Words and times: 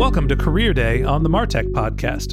Welcome 0.00 0.28
to 0.28 0.34
Career 0.34 0.72
Day 0.72 1.02
on 1.02 1.24
the 1.24 1.28
Martech 1.28 1.72
Podcast. 1.72 2.32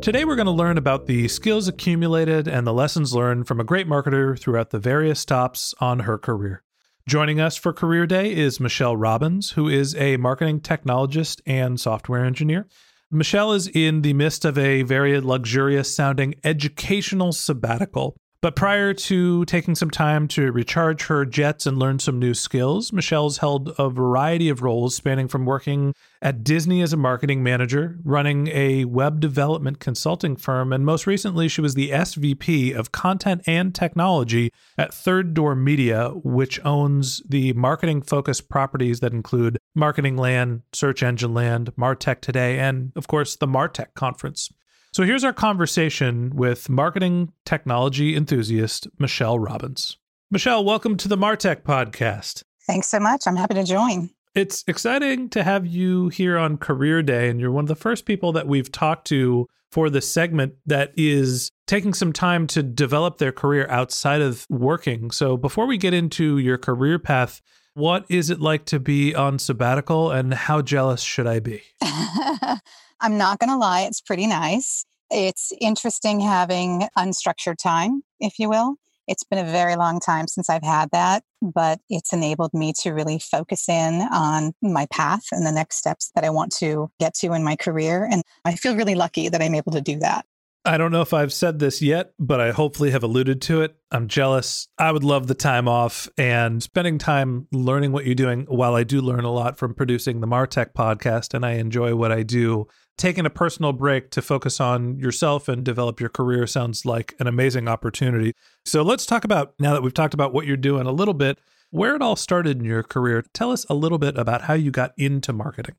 Today, 0.00 0.24
we're 0.24 0.34
going 0.34 0.46
to 0.46 0.50
learn 0.50 0.78
about 0.78 1.04
the 1.04 1.28
skills 1.28 1.68
accumulated 1.68 2.48
and 2.48 2.66
the 2.66 2.72
lessons 2.72 3.12
learned 3.12 3.46
from 3.46 3.60
a 3.60 3.64
great 3.64 3.86
marketer 3.86 4.36
throughout 4.40 4.70
the 4.70 4.78
various 4.78 5.20
stops 5.20 5.74
on 5.78 6.00
her 6.00 6.16
career. 6.16 6.62
Joining 7.06 7.38
us 7.38 7.54
for 7.54 7.74
Career 7.74 8.06
Day 8.06 8.34
is 8.34 8.60
Michelle 8.60 8.96
Robbins, 8.96 9.50
who 9.50 9.68
is 9.68 9.94
a 9.96 10.16
marketing 10.16 10.60
technologist 10.60 11.42
and 11.44 11.78
software 11.78 12.24
engineer. 12.24 12.66
Michelle 13.10 13.52
is 13.52 13.68
in 13.68 14.00
the 14.00 14.14
midst 14.14 14.46
of 14.46 14.56
a 14.56 14.80
very 14.80 15.20
luxurious 15.20 15.94
sounding 15.94 16.36
educational 16.42 17.32
sabbatical 17.32 18.16
but 18.42 18.56
prior 18.56 18.92
to 18.92 19.44
taking 19.44 19.76
some 19.76 19.88
time 19.88 20.26
to 20.26 20.50
recharge 20.50 21.04
her 21.04 21.24
jets 21.24 21.64
and 21.64 21.78
learn 21.78 22.00
some 22.00 22.18
new 22.18 22.34
skills, 22.34 22.92
Michelle's 22.92 23.38
held 23.38 23.72
a 23.78 23.88
variety 23.88 24.48
of 24.48 24.62
roles 24.62 24.96
spanning 24.96 25.28
from 25.28 25.46
working 25.46 25.94
at 26.20 26.42
Disney 26.42 26.82
as 26.82 26.92
a 26.92 26.96
marketing 26.96 27.44
manager, 27.44 28.00
running 28.02 28.48
a 28.48 28.84
web 28.84 29.20
development 29.20 29.78
consulting 29.78 30.34
firm, 30.34 30.72
and 30.72 30.84
most 30.84 31.06
recently, 31.06 31.46
she 31.46 31.60
was 31.60 31.74
the 31.74 31.90
SVP 31.90 32.74
of 32.74 32.90
content 32.90 33.42
and 33.46 33.72
technology 33.72 34.52
at 34.76 34.92
Third 34.92 35.34
Door 35.34 35.54
Media, 35.56 36.08
which 36.08 36.58
owns 36.64 37.22
the 37.28 37.52
marketing 37.52 38.02
focused 38.02 38.48
properties 38.48 38.98
that 39.00 39.12
include 39.12 39.56
Marketing 39.76 40.16
Land, 40.16 40.62
Search 40.72 41.04
Engine 41.04 41.32
Land, 41.32 41.72
Martech 41.76 42.20
Today, 42.20 42.58
and 42.58 42.90
of 42.96 43.06
course, 43.06 43.36
the 43.36 43.46
Martech 43.46 43.94
Conference. 43.94 44.50
So 44.94 45.04
here's 45.04 45.24
our 45.24 45.32
conversation 45.32 46.36
with 46.36 46.68
marketing 46.68 47.32
technology 47.46 48.14
enthusiast 48.14 48.86
Michelle 48.98 49.38
Robbins. 49.38 49.96
Michelle, 50.30 50.62
welcome 50.62 50.98
to 50.98 51.08
the 51.08 51.16
Martech 51.16 51.62
podcast. 51.62 52.42
Thanks 52.66 52.88
so 52.88 53.00
much. 53.00 53.22
I'm 53.26 53.36
happy 53.36 53.54
to 53.54 53.64
join. 53.64 54.10
It's 54.34 54.62
exciting 54.66 55.30
to 55.30 55.44
have 55.44 55.64
you 55.64 56.10
here 56.10 56.36
on 56.36 56.58
Career 56.58 57.02
Day, 57.02 57.30
and 57.30 57.40
you're 57.40 57.50
one 57.50 57.64
of 57.64 57.68
the 57.68 57.74
first 57.74 58.04
people 58.04 58.32
that 58.32 58.46
we've 58.46 58.70
talked 58.70 59.06
to 59.06 59.48
for 59.70 59.88
this 59.88 60.10
segment 60.10 60.56
that 60.66 60.92
is 60.94 61.50
taking 61.66 61.94
some 61.94 62.12
time 62.12 62.46
to 62.48 62.62
develop 62.62 63.16
their 63.16 63.32
career 63.32 63.66
outside 63.70 64.20
of 64.20 64.46
working. 64.50 65.10
So 65.10 65.38
before 65.38 65.64
we 65.66 65.78
get 65.78 65.94
into 65.94 66.36
your 66.36 66.58
career 66.58 66.98
path, 66.98 67.40
what 67.72 68.04
is 68.10 68.28
it 68.28 68.42
like 68.42 68.66
to 68.66 68.78
be 68.78 69.14
on 69.14 69.38
sabbatical 69.38 70.10
and 70.10 70.34
how 70.34 70.60
jealous 70.60 71.00
should 71.00 71.26
I 71.26 71.40
be? 71.40 71.62
I'm 73.02 73.18
not 73.18 73.40
going 73.40 73.50
to 73.50 73.56
lie, 73.56 73.82
it's 73.82 74.00
pretty 74.00 74.26
nice. 74.26 74.86
It's 75.10 75.52
interesting 75.60 76.20
having 76.20 76.88
unstructured 76.96 77.58
time, 77.58 78.02
if 78.20 78.38
you 78.38 78.48
will. 78.48 78.76
It's 79.08 79.24
been 79.24 79.44
a 79.44 79.50
very 79.50 79.74
long 79.74 79.98
time 79.98 80.28
since 80.28 80.48
I've 80.48 80.62
had 80.62 80.90
that, 80.92 81.24
but 81.42 81.80
it's 81.90 82.12
enabled 82.12 82.54
me 82.54 82.72
to 82.82 82.92
really 82.92 83.18
focus 83.18 83.68
in 83.68 84.00
on 84.12 84.52
my 84.62 84.86
path 84.86 85.24
and 85.32 85.44
the 85.44 85.50
next 85.50 85.76
steps 85.76 86.12
that 86.14 86.24
I 86.24 86.30
want 86.30 86.52
to 86.58 86.90
get 87.00 87.14
to 87.14 87.32
in 87.32 87.42
my 87.42 87.56
career. 87.56 88.08
And 88.10 88.22
I 88.44 88.54
feel 88.54 88.76
really 88.76 88.94
lucky 88.94 89.28
that 89.28 89.42
I'm 89.42 89.56
able 89.56 89.72
to 89.72 89.80
do 89.80 89.98
that. 89.98 90.24
I 90.64 90.76
don't 90.76 90.92
know 90.92 91.00
if 91.00 91.12
I've 91.12 91.32
said 91.32 91.58
this 91.58 91.82
yet, 91.82 92.12
but 92.20 92.40
I 92.40 92.52
hopefully 92.52 92.92
have 92.92 93.02
alluded 93.02 93.42
to 93.42 93.62
it. 93.62 93.74
I'm 93.90 94.06
jealous. 94.06 94.68
I 94.78 94.92
would 94.92 95.02
love 95.02 95.26
the 95.26 95.34
time 95.34 95.66
off 95.66 96.08
and 96.16 96.62
spending 96.62 96.98
time 96.98 97.48
learning 97.50 97.90
what 97.90 98.06
you're 98.06 98.14
doing 98.14 98.46
while 98.48 98.76
I 98.76 98.84
do 98.84 99.00
learn 99.00 99.24
a 99.24 99.32
lot 99.32 99.58
from 99.58 99.74
producing 99.74 100.20
the 100.20 100.28
Martech 100.28 100.72
podcast 100.72 101.34
and 101.34 101.44
I 101.44 101.54
enjoy 101.54 101.96
what 101.96 102.12
I 102.12 102.22
do. 102.22 102.68
Taking 103.02 103.26
a 103.26 103.30
personal 103.30 103.72
break 103.72 104.10
to 104.10 104.22
focus 104.22 104.60
on 104.60 104.96
yourself 104.96 105.48
and 105.48 105.64
develop 105.64 105.98
your 105.98 106.08
career 106.08 106.46
sounds 106.46 106.86
like 106.86 107.16
an 107.18 107.26
amazing 107.26 107.66
opportunity. 107.66 108.32
So 108.64 108.82
let's 108.82 109.06
talk 109.06 109.24
about 109.24 109.54
now 109.58 109.72
that 109.72 109.82
we've 109.82 109.92
talked 109.92 110.14
about 110.14 110.32
what 110.32 110.46
you're 110.46 110.56
doing 110.56 110.86
a 110.86 110.92
little 110.92 111.12
bit, 111.12 111.40
where 111.72 111.96
it 111.96 112.00
all 112.00 112.14
started 112.14 112.60
in 112.60 112.64
your 112.64 112.84
career. 112.84 113.24
Tell 113.34 113.50
us 113.50 113.66
a 113.68 113.74
little 113.74 113.98
bit 113.98 114.16
about 114.16 114.42
how 114.42 114.54
you 114.54 114.70
got 114.70 114.92
into 114.96 115.32
marketing. 115.32 115.74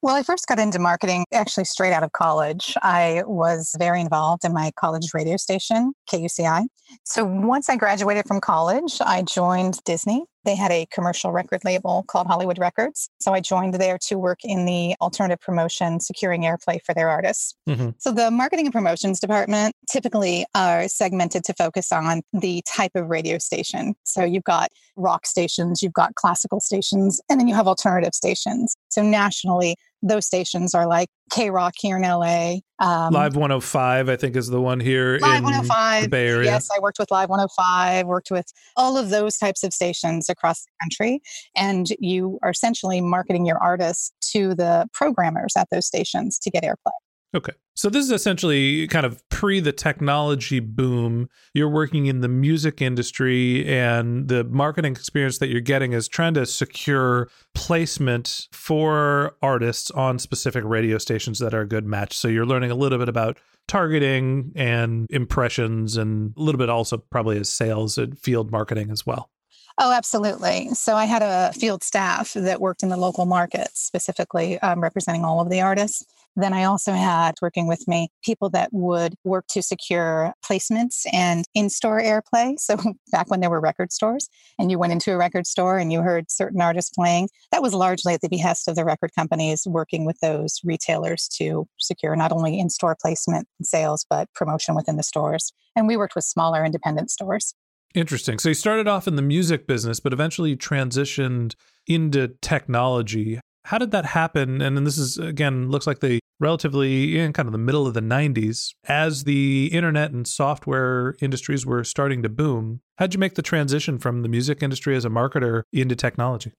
Well, 0.00 0.14
I 0.14 0.22
first 0.22 0.46
got 0.46 0.58
into 0.58 0.78
marketing 0.78 1.26
actually 1.34 1.64
straight 1.64 1.92
out 1.92 2.02
of 2.02 2.12
college. 2.12 2.72
I 2.82 3.24
was 3.26 3.74
very 3.78 4.00
involved 4.00 4.46
in 4.46 4.54
my 4.54 4.70
college 4.80 5.12
radio 5.12 5.36
station, 5.36 5.92
KUCI. 6.10 6.64
So 7.04 7.26
once 7.26 7.68
I 7.68 7.76
graduated 7.76 8.26
from 8.26 8.40
college, 8.40 9.02
I 9.04 9.20
joined 9.20 9.80
Disney 9.84 10.24
they 10.48 10.56
had 10.56 10.72
a 10.72 10.86
commercial 10.86 11.30
record 11.30 11.62
label 11.62 12.04
called 12.08 12.26
Hollywood 12.26 12.58
Records. 12.58 13.10
So 13.20 13.34
I 13.34 13.40
joined 13.40 13.74
there 13.74 13.98
to 14.06 14.18
work 14.18 14.38
in 14.44 14.64
the 14.64 14.94
alternative 14.98 15.42
promotion, 15.42 16.00
securing 16.00 16.44
airplay 16.44 16.78
for 16.82 16.94
their 16.94 17.10
artists. 17.10 17.54
Mm-hmm. 17.68 17.90
So 17.98 18.12
the 18.12 18.30
marketing 18.30 18.64
and 18.64 18.72
promotions 18.72 19.20
department 19.20 19.76
typically 19.90 20.46
are 20.54 20.88
segmented 20.88 21.44
to 21.44 21.52
focus 21.52 21.92
on 21.92 22.22
the 22.32 22.62
type 22.66 22.92
of 22.94 23.10
radio 23.10 23.36
station. 23.36 23.94
So 24.04 24.24
you've 24.24 24.44
got 24.44 24.70
rock 24.96 25.26
stations, 25.26 25.82
you've 25.82 25.92
got 25.92 26.14
classical 26.14 26.60
stations, 26.60 27.20
and 27.28 27.38
then 27.38 27.46
you 27.46 27.54
have 27.54 27.68
alternative 27.68 28.14
stations. 28.14 28.74
So 28.88 29.02
nationally, 29.02 29.76
those 30.02 30.26
stations 30.26 30.74
are 30.74 30.86
like 30.86 31.08
K 31.32 31.50
Rock 31.50 31.74
here 31.78 31.96
in 31.96 32.02
LA. 32.02 32.56
Um, 32.78 33.12
Live 33.12 33.34
105, 33.34 34.08
I 34.08 34.16
think, 34.16 34.36
is 34.36 34.48
the 34.48 34.60
one 34.60 34.80
here 34.80 35.18
Live 35.20 35.42
105, 35.42 36.04
the 36.04 36.08
Bay 36.08 36.28
Area. 36.28 36.44
Yes, 36.44 36.68
I 36.74 36.80
worked 36.80 36.98
with 36.98 37.10
Live 37.10 37.28
105, 37.28 38.06
worked 38.06 38.30
with 38.30 38.46
all 38.76 38.96
of 38.96 39.10
those 39.10 39.36
types 39.36 39.64
of 39.64 39.72
stations 39.72 40.28
across 40.28 40.64
the 40.64 40.70
country. 40.82 41.20
And 41.56 41.88
you 41.98 42.38
are 42.42 42.50
essentially 42.50 43.00
marketing 43.00 43.46
your 43.46 43.58
artists 43.58 44.12
to 44.32 44.54
the 44.54 44.86
programmers 44.92 45.54
at 45.56 45.68
those 45.70 45.86
stations 45.86 46.38
to 46.40 46.50
get 46.50 46.62
airplay. 46.62 46.92
Okay. 47.34 47.52
So 47.74 47.88
this 47.88 48.04
is 48.04 48.10
essentially 48.10 48.88
kind 48.88 49.06
of 49.06 49.22
pre 49.38 49.60
the 49.60 49.70
technology 49.70 50.58
boom. 50.58 51.28
You're 51.54 51.68
working 51.68 52.06
in 52.06 52.22
the 52.22 52.28
music 52.28 52.82
industry 52.82 53.64
and 53.68 54.26
the 54.26 54.42
marketing 54.42 54.90
experience 54.90 55.38
that 55.38 55.48
you're 55.48 55.60
getting 55.60 55.92
is 55.92 56.08
trying 56.08 56.34
to 56.34 56.44
secure 56.44 57.30
placement 57.54 58.48
for 58.50 59.36
artists 59.40 59.92
on 59.92 60.18
specific 60.18 60.64
radio 60.64 60.98
stations 60.98 61.38
that 61.38 61.54
are 61.54 61.60
a 61.60 61.68
good 61.68 61.86
match. 61.86 62.16
So 62.16 62.26
you're 62.26 62.46
learning 62.46 62.72
a 62.72 62.74
little 62.74 62.98
bit 62.98 63.08
about 63.08 63.38
targeting 63.68 64.50
and 64.56 65.06
impressions 65.08 65.96
and 65.96 66.34
a 66.36 66.42
little 66.42 66.58
bit 66.58 66.68
also 66.68 66.96
probably 66.96 67.38
as 67.38 67.48
sales 67.48 67.96
and 67.96 68.18
field 68.18 68.50
marketing 68.50 68.90
as 68.90 69.06
well. 69.06 69.30
Oh, 69.80 69.92
absolutely. 69.92 70.70
So 70.74 70.96
I 70.96 71.04
had 71.04 71.22
a 71.22 71.52
field 71.52 71.84
staff 71.84 72.32
that 72.32 72.60
worked 72.60 72.82
in 72.82 72.88
the 72.88 72.96
local 72.96 73.26
markets, 73.26 73.80
specifically 73.80 74.58
um, 74.58 74.80
representing 74.80 75.24
all 75.24 75.40
of 75.40 75.50
the 75.50 75.60
artists. 75.60 76.04
Then 76.34 76.52
I 76.52 76.64
also 76.64 76.92
had 76.92 77.36
working 77.40 77.68
with 77.68 77.86
me 77.86 78.08
people 78.24 78.50
that 78.50 78.70
would 78.72 79.14
work 79.22 79.46
to 79.50 79.62
secure 79.62 80.32
placements 80.44 81.06
and 81.12 81.44
in 81.54 81.70
store 81.70 82.00
airplay. 82.00 82.58
So 82.58 82.76
back 83.12 83.30
when 83.30 83.38
there 83.38 83.50
were 83.50 83.60
record 83.60 83.92
stores 83.92 84.28
and 84.58 84.68
you 84.68 84.80
went 84.80 84.92
into 84.92 85.12
a 85.12 85.16
record 85.16 85.46
store 85.46 85.78
and 85.78 85.92
you 85.92 86.02
heard 86.02 86.28
certain 86.28 86.60
artists 86.60 86.90
playing, 86.92 87.28
that 87.52 87.62
was 87.62 87.72
largely 87.72 88.14
at 88.14 88.20
the 88.20 88.28
behest 88.28 88.66
of 88.66 88.74
the 88.74 88.84
record 88.84 89.12
companies 89.16 89.64
working 89.64 90.04
with 90.04 90.18
those 90.18 90.60
retailers 90.64 91.28
to 91.38 91.68
secure 91.78 92.16
not 92.16 92.32
only 92.32 92.58
in 92.58 92.68
store 92.68 92.96
placement 93.00 93.46
and 93.60 93.66
sales, 93.66 94.04
but 94.10 94.32
promotion 94.34 94.74
within 94.74 94.96
the 94.96 95.04
stores. 95.04 95.52
And 95.76 95.86
we 95.86 95.96
worked 95.96 96.16
with 96.16 96.24
smaller 96.24 96.64
independent 96.64 97.12
stores. 97.12 97.54
Interesting. 97.94 98.38
So 98.38 98.50
you 98.50 98.54
started 98.54 98.86
off 98.86 99.08
in 99.08 99.16
the 99.16 99.22
music 99.22 99.66
business, 99.66 99.98
but 100.00 100.12
eventually 100.12 100.56
transitioned 100.56 101.54
into 101.86 102.28
technology. 102.42 103.40
How 103.64 103.78
did 103.78 103.90
that 103.90 104.06
happen? 104.06 104.60
And 104.60 104.76
then 104.76 104.84
this 104.84 104.98
is, 104.98 105.18
again, 105.18 105.70
looks 105.70 105.86
like 105.86 106.00
the 106.00 106.20
relatively 106.40 107.18
in 107.18 107.32
kind 107.32 107.48
of 107.48 107.52
the 107.52 107.58
middle 107.58 107.86
of 107.86 107.94
the 107.94 108.00
90s 108.00 108.74
as 108.86 109.24
the 109.24 109.66
internet 109.72 110.12
and 110.12 110.26
software 110.26 111.16
industries 111.20 111.66
were 111.66 111.82
starting 111.82 112.22
to 112.22 112.28
boom. 112.28 112.80
How'd 112.98 113.14
you 113.14 113.20
make 113.20 113.34
the 113.34 113.42
transition 113.42 113.98
from 113.98 114.22
the 114.22 114.28
music 114.28 114.62
industry 114.62 114.94
as 114.94 115.04
a 115.04 115.10
marketer 115.10 115.62
into 115.72 115.96
technology? 115.96 116.52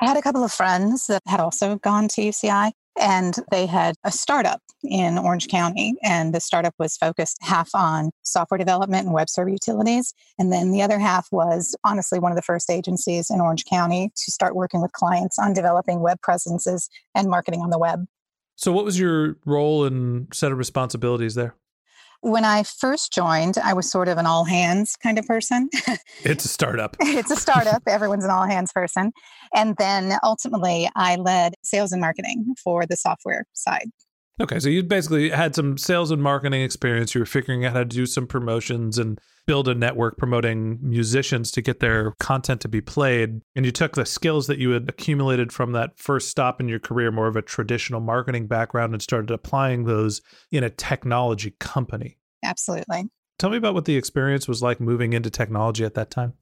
I 0.00 0.06
had 0.06 0.16
a 0.16 0.22
couple 0.22 0.44
of 0.44 0.52
friends 0.52 1.06
that 1.06 1.22
had 1.26 1.40
also 1.40 1.76
gone 1.76 2.08
to 2.08 2.20
UCI 2.20 2.72
and 3.00 3.34
they 3.50 3.66
had 3.66 3.94
a 4.04 4.12
startup 4.12 4.60
in 4.82 5.18
Orange 5.18 5.48
County. 5.48 5.94
And 6.02 6.34
the 6.34 6.40
startup 6.40 6.74
was 6.78 6.96
focused 6.96 7.38
half 7.40 7.70
on 7.74 8.10
software 8.22 8.58
development 8.58 9.06
and 9.06 9.14
web 9.14 9.28
server 9.28 9.50
utilities. 9.50 10.14
And 10.38 10.52
then 10.52 10.72
the 10.72 10.82
other 10.82 10.98
half 10.98 11.28
was 11.32 11.76
honestly 11.84 12.18
one 12.18 12.32
of 12.32 12.36
the 12.36 12.42
first 12.42 12.70
agencies 12.70 13.30
in 13.30 13.40
Orange 13.40 13.64
County 13.64 14.10
to 14.14 14.32
start 14.32 14.54
working 14.54 14.80
with 14.80 14.92
clients 14.92 15.38
on 15.38 15.52
developing 15.52 16.00
web 16.00 16.20
presences 16.22 16.88
and 17.14 17.28
marketing 17.28 17.60
on 17.60 17.70
the 17.70 17.78
web. 17.78 18.06
So, 18.58 18.72
what 18.72 18.86
was 18.86 18.98
your 18.98 19.36
role 19.44 19.84
and 19.84 20.28
set 20.32 20.50
of 20.50 20.56
responsibilities 20.56 21.34
there? 21.34 21.54
When 22.20 22.44
I 22.44 22.62
first 22.62 23.12
joined, 23.12 23.58
I 23.62 23.72
was 23.72 23.90
sort 23.90 24.08
of 24.08 24.18
an 24.18 24.26
all 24.26 24.44
hands 24.44 24.96
kind 24.96 25.18
of 25.18 25.26
person. 25.26 25.68
it's 26.24 26.44
a 26.44 26.48
startup. 26.48 26.96
it's 27.00 27.30
a 27.30 27.36
startup. 27.36 27.82
Everyone's 27.86 28.24
an 28.24 28.30
all 28.30 28.46
hands 28.46 28.72
person. 28.72 29.12
And 29.54 29.76
then 29.78 30.18
ultimately, 30.22 30.88
I 30.96 31.16
led 31.16 31.54
sales 31.62 31.92
and 31.92 32.00
marketing 32.00 32.54
for 32.62 32.86
the 32.86 32.96
software 32.96 33.44
side. 33.52 33.90
Okay, 34.38 34.58
so 34.58 34.68
you 34.68 34.82
basically 34.82 35.30
had 35.30 35.54
some 35.54 35.78
sales 35.78 36.10
and 36.10 36.22
marketing 36.22 36.60
experience. 36.60 37.14
You 37.14 37.20
were 37.20 37.26
figuring 37.26 37.64
out 37.64 37.72
how 37.72 37.78
to 37.78 37.84
do 37.86 38.04
some 38.04 38.26
promotions 38.26 38.98
and 38.98 39.18
build 39.46 39.66
a 39.66 39.74
network 39.74 40.18
promoting 40.18 40.78
musicians 40.82 41.50
to 41.52 41.62
get 41.62 41.80
their 41.80 42.12
content 42.18 42.60
to 42.60 42.68
be 42.68 42.82
played. 42.82 43.40
And 43.54 43.64
you 43.64 43.72
took 43.72 43.94
the 43.94 44.04
skills 44.04 44.46
that 44.48 44.58
you 44.58 44.70
had 44.70 44.90
accumulated 44.90 45.52
from 45.52 45.72
that 45.72 45.98
first 45.98 46.28
stop 46.28 46.60
in 46.60 46.68
your 46.68 46.80
career, 46.80 47.10
more 47.10 47.28
of 47.28 47.36
a 47.36 47.42
traditional 47.42 48.00
marketing 48.00 48.46
background, 48.46 48.92
and 48.92 49.00
started 49.00 49.30
applying 49.30 49.84
those 49.84 50.20
in 50.52 50.64
a 50.64 50.70
technology 50.70 51.54
company. 51.58 52.18
Absolutely. 52.44 53.08
Tell 53.38 53.48
me 53.50 53.56
about 53.56 53.74
what 53.74 53.86
the 53.86 53.96
experience 53.96 54.46
was 54.46 54.62
like 54.62 54.80
moving 54.80 55.14
into 55.14 55.30
technology 55.30 55.84
at 55.84 55.94
that 55.94 56.10
time. 56.10 56.34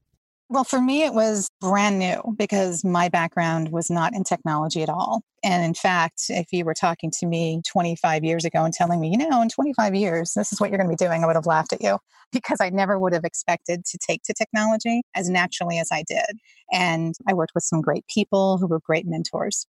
Well, 0.50 0.64
for 0.64 0.80
me, 0.80 1.02
it 1.04 1.14
was 1.14 1.48
brand 1.60 1.98
new 1.98 2.20
because 2.36 2.84
my 2.84 3.08
background 3.08 3.70
was 3.70 3.90
not 3.90 4.14
in 4.14 4.24
technology 4.24 4.82
at 4.82 4.90
all. 4.90 5.22
And 5.42 5.64
in 5.64 5.74
fact, 5.74 6.24
if 6.28 6.52
you 6.52 6.64
were 6.64 6.74
talking 6.74 7.10
to 7.18 7.26
me 7.26 7.62
25 7.66 8.24
years 8.24 8.44
ago 8.44 8.62
and 8.62 8.72
telling 8.72 9.00
me, 9.00 9.08
you 9.10 9.16
know, 9.16 9.40
in 9.40 9.48
25 9.48 9.94
years, 9.94 10.32
this 10.34 10.52
is 10.52 10.60
what 10.60 10.70
you're 10.70 10.78
going 10.78 10.88
to 10.90 10.96
be 10.96 11.02
doing, 11.02 11.24
I 11.24 11.26
would 11.26 11.36
have 11.36 11.46
laughed 11.46 11.72
at 11.72 11.82
you 11.82 11.98
because 12.32 12.58
I 12.60 12.70
never 12.70 12.98
would 12.98 13.14
have 13.14 13.24
expected 13.24 13.84
to 13.86 13.98
take 13.98 14.22
to 14.24 14.34
technology 14.34 15.02
as 15.14 15.30
naturally 15.30 15.78
as 15.78 15.88
I 15.90 16.04
did. 16.06 16.38
And 16.72 17.14
I 17.26 17.32
worked 17.34 17.52
with 17.54 17.64
some 17.64 17.80
great 17.80 18.06
people 18.06 18.58
who 18.58 18.66
were 18.66 18.80
great 18.80 19.06
mentors. 19.06 19.66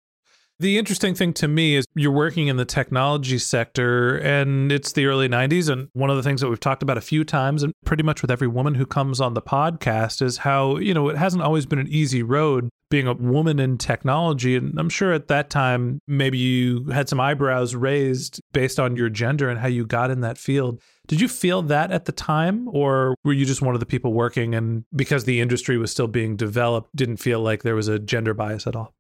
The 0.62 0.78
interesting 0.78 1.16
thing 1.16 1.34
to 1.34 1.48
me 1.48 1.76
is 1.76 1.88
you're 1.96 2.12
working 2.12 2.46
in 2.46 2.58
the 2.58 2.66
technology 2.66 3.40
sector 3.40 4.18
and 4.18 4.72
it's 4.72 4.92
the 4.92 5.08
early 5.08 5.28
90s. 5.28 5.70
And 5.70 5.90
one 5.94 6.12
of 6.12 6.18
the 6.18 6.22
things 6.22 6.40
that 6.40 6.50
we've 6.50 6.60
talked 6.60 6.84
about 6.84 7.00
a 7.00 7.02
few 7.02 7.24
times, 7.24 7.64
and 7.64 7.74
pretty 7.84 8.04
much 8.04 8.22
with 8.22 8.30
every 8.30 8.48
woman 8.48 8.76
who 8.76 8.86
comes 8.86 9.20
on 9.20 9.34
the 9.34 9.42
podcast, 9.42 10.22
is 10.22 10.38
how, 10.38 10.78
you 10.78 10.94
know, 10.94 11.10
it 11.10 11.18
hasn't 11.18 11.42
always 11.42 11.66
been 11.66 11.80
an 11.80 11.88
easy 11.88 12.22
road 12.22 12.70
being 12.92 13.08
a 13.08 13.14
woman 13.16 13.58
in 13.58 13.80
technology. 13.80 14.56
And 14.56 14.78
I'm 14.78 14.90
sure 14.90 15.12
at 15.14 15.30
that 15.30 15.50
time, 15.50 16.00
maybe 16.08 16.38
you 16.38 16.86
had 16.92 17.10
some 17.10 17.20
eyebrows 17.20 17.74
raised 17.74 18.40
based 18.54 18.80
on 18.80 18.96
your 18.96 19.10
gender 19.10 19.50
and 19.50 19.60
how 19.60 19.68
you 19.68 19.88
got 19.88 20.12
in 20.12 20.22
that 20.22 20.38
field. 20.38 20.80
Did 21.08 21.22
you 21.22 21.28
feel 21.28 21.64
that 21.64 21.92
at 21.92 22.06
the 22.06 22.12
time, 22.12 22.68
or 22.68 23.16
were 23.24 23.34
you 23.34 23.46
just 23.46 23.64
one 23.64 23.74
of 23.74 23.80
the 23.80 23.88
people 23.88 24.14
working 24.14 24.54
and 24.54 24.86
because 24.96 25.24
the 25.24 25.42
industry 25.42 25.80
was 25.80 25.90
still 25.90 26.08
being 26.08 26.36
developed, 26.36 26.96
didn't 26.96 27.18
feel 27.18 27.40
like 27.40 27.64
there 27.64 27.74
was 27.74 27.88
a 27.88 27.98
gender 27.98 28.36
bias 28.36 28.68
at 28.68 28.76
all? 28.76 28.94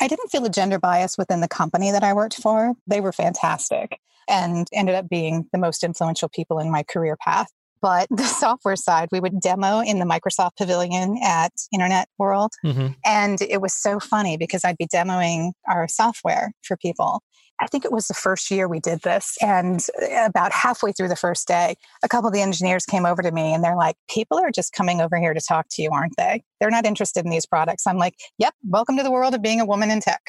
I 0.00 0.08
didn't 0.08 0.28
feel 0.28 0.44
a 0.44 0.50
gender 0.50 0.78
bias 0.78 1.16
within 1.16 1.40
the 1.40 1.48
company 1.48 1.90
that 1.90 2.04
I 2.04 2.12
worked 2.12 2.40
for. 2.40 2.74
They 2.86 3.00
were 3.00 3.12
fantastic 3.12 3.98
and 4.28 4.68
ended 4.72 4.94
up 4.94 5.08
being 5.08 5.48
the 5.52 5.58
most 5.58 5.84
influential 5.84 6.28
people 6.28 6.58
in 6.58 6.70
my 6.70 6.82
career 6.82 7.16
path. 7.16 7.48
But 7.80 8.08
the 8.10 8.24
software 8.24 8.76
side, 8.76 9.08
we 9.12 9.20
would 9.20 9.40
demo 9.40 9.80
in 9.80 9.98
the 9.98 10.04
Microsoft 10.04 10.56
Pavilion 10.58 11.18
at 11.22 11.52
Internet 11.72 12.08
World. 12.18 12.52
Mm-hmm. 12.64 12.88
And 13.04 13.40
it 13.42 13.60
was 13.60 13.74
so 13.74 14.00
funny 14.00 14.36
because 14.36 14.64
I'd 14.64 14.78
be 14.78 14.86
demoing 14.86 15.52
our 15.68 15.88
software 15.88 16.52
for 16.62 16.76
people. 16.76 17.22
I 17.60 17.66
think 17.66 17.84
it 17.84 17.92
was 17.92 18.06
the 18.06 18.14
first 18.14 18.50
year 18.50 18.68
we 18.68 18.80
did 18.80 19.00
this. 19.00 19.36
And 19.40 19.80
about 20.24 20.52
halfway 20.52 20.92
through 20.92 21.08
the 21.08 21.16
first 21.16 21.48
day, 21.48 21.76
a 22.02 22.08
couple 22.08 22.28
of 22.28 22.34
the 22.34 22.42
engineers 22.42 22.84
came 22.84 23.06
over 23.06 23.22
to 23.22 23.32
me 23.32 23.54
and 23.54 23.64
they're 23.64 23.76
like, 23.76 23.96
People 24.10 24.38
are 24.38 24.50
just 24.50 24.72
coming 24.72 25.00
over 25.00 25.16
here 25.18 25.32
to 25.32 25.40
talk 25.40 25.66
to 25.70 25.82
you, 25.82 25.90
aren't 25.90 26.16
they? 26.16 26.42
They're 26.60 26.70
not 26.70 26.84
interested 26.84 27.24
in 27.24 27.30
these 27.30 27.46
products. 27.46 27.86
I'm 27.86 27.98
like, 27.98 28.14
Yep, 28.38 28.54
welcome 28.68 28.96
to 28.98 29.02
the 29.02 29.10
world 29.10 29.34
of 29.34 29.42
being 29.42 29.60
a 29.60 29.64
woman 29.64 29.90
in 29.90 30.00
tech. 30.00 30.20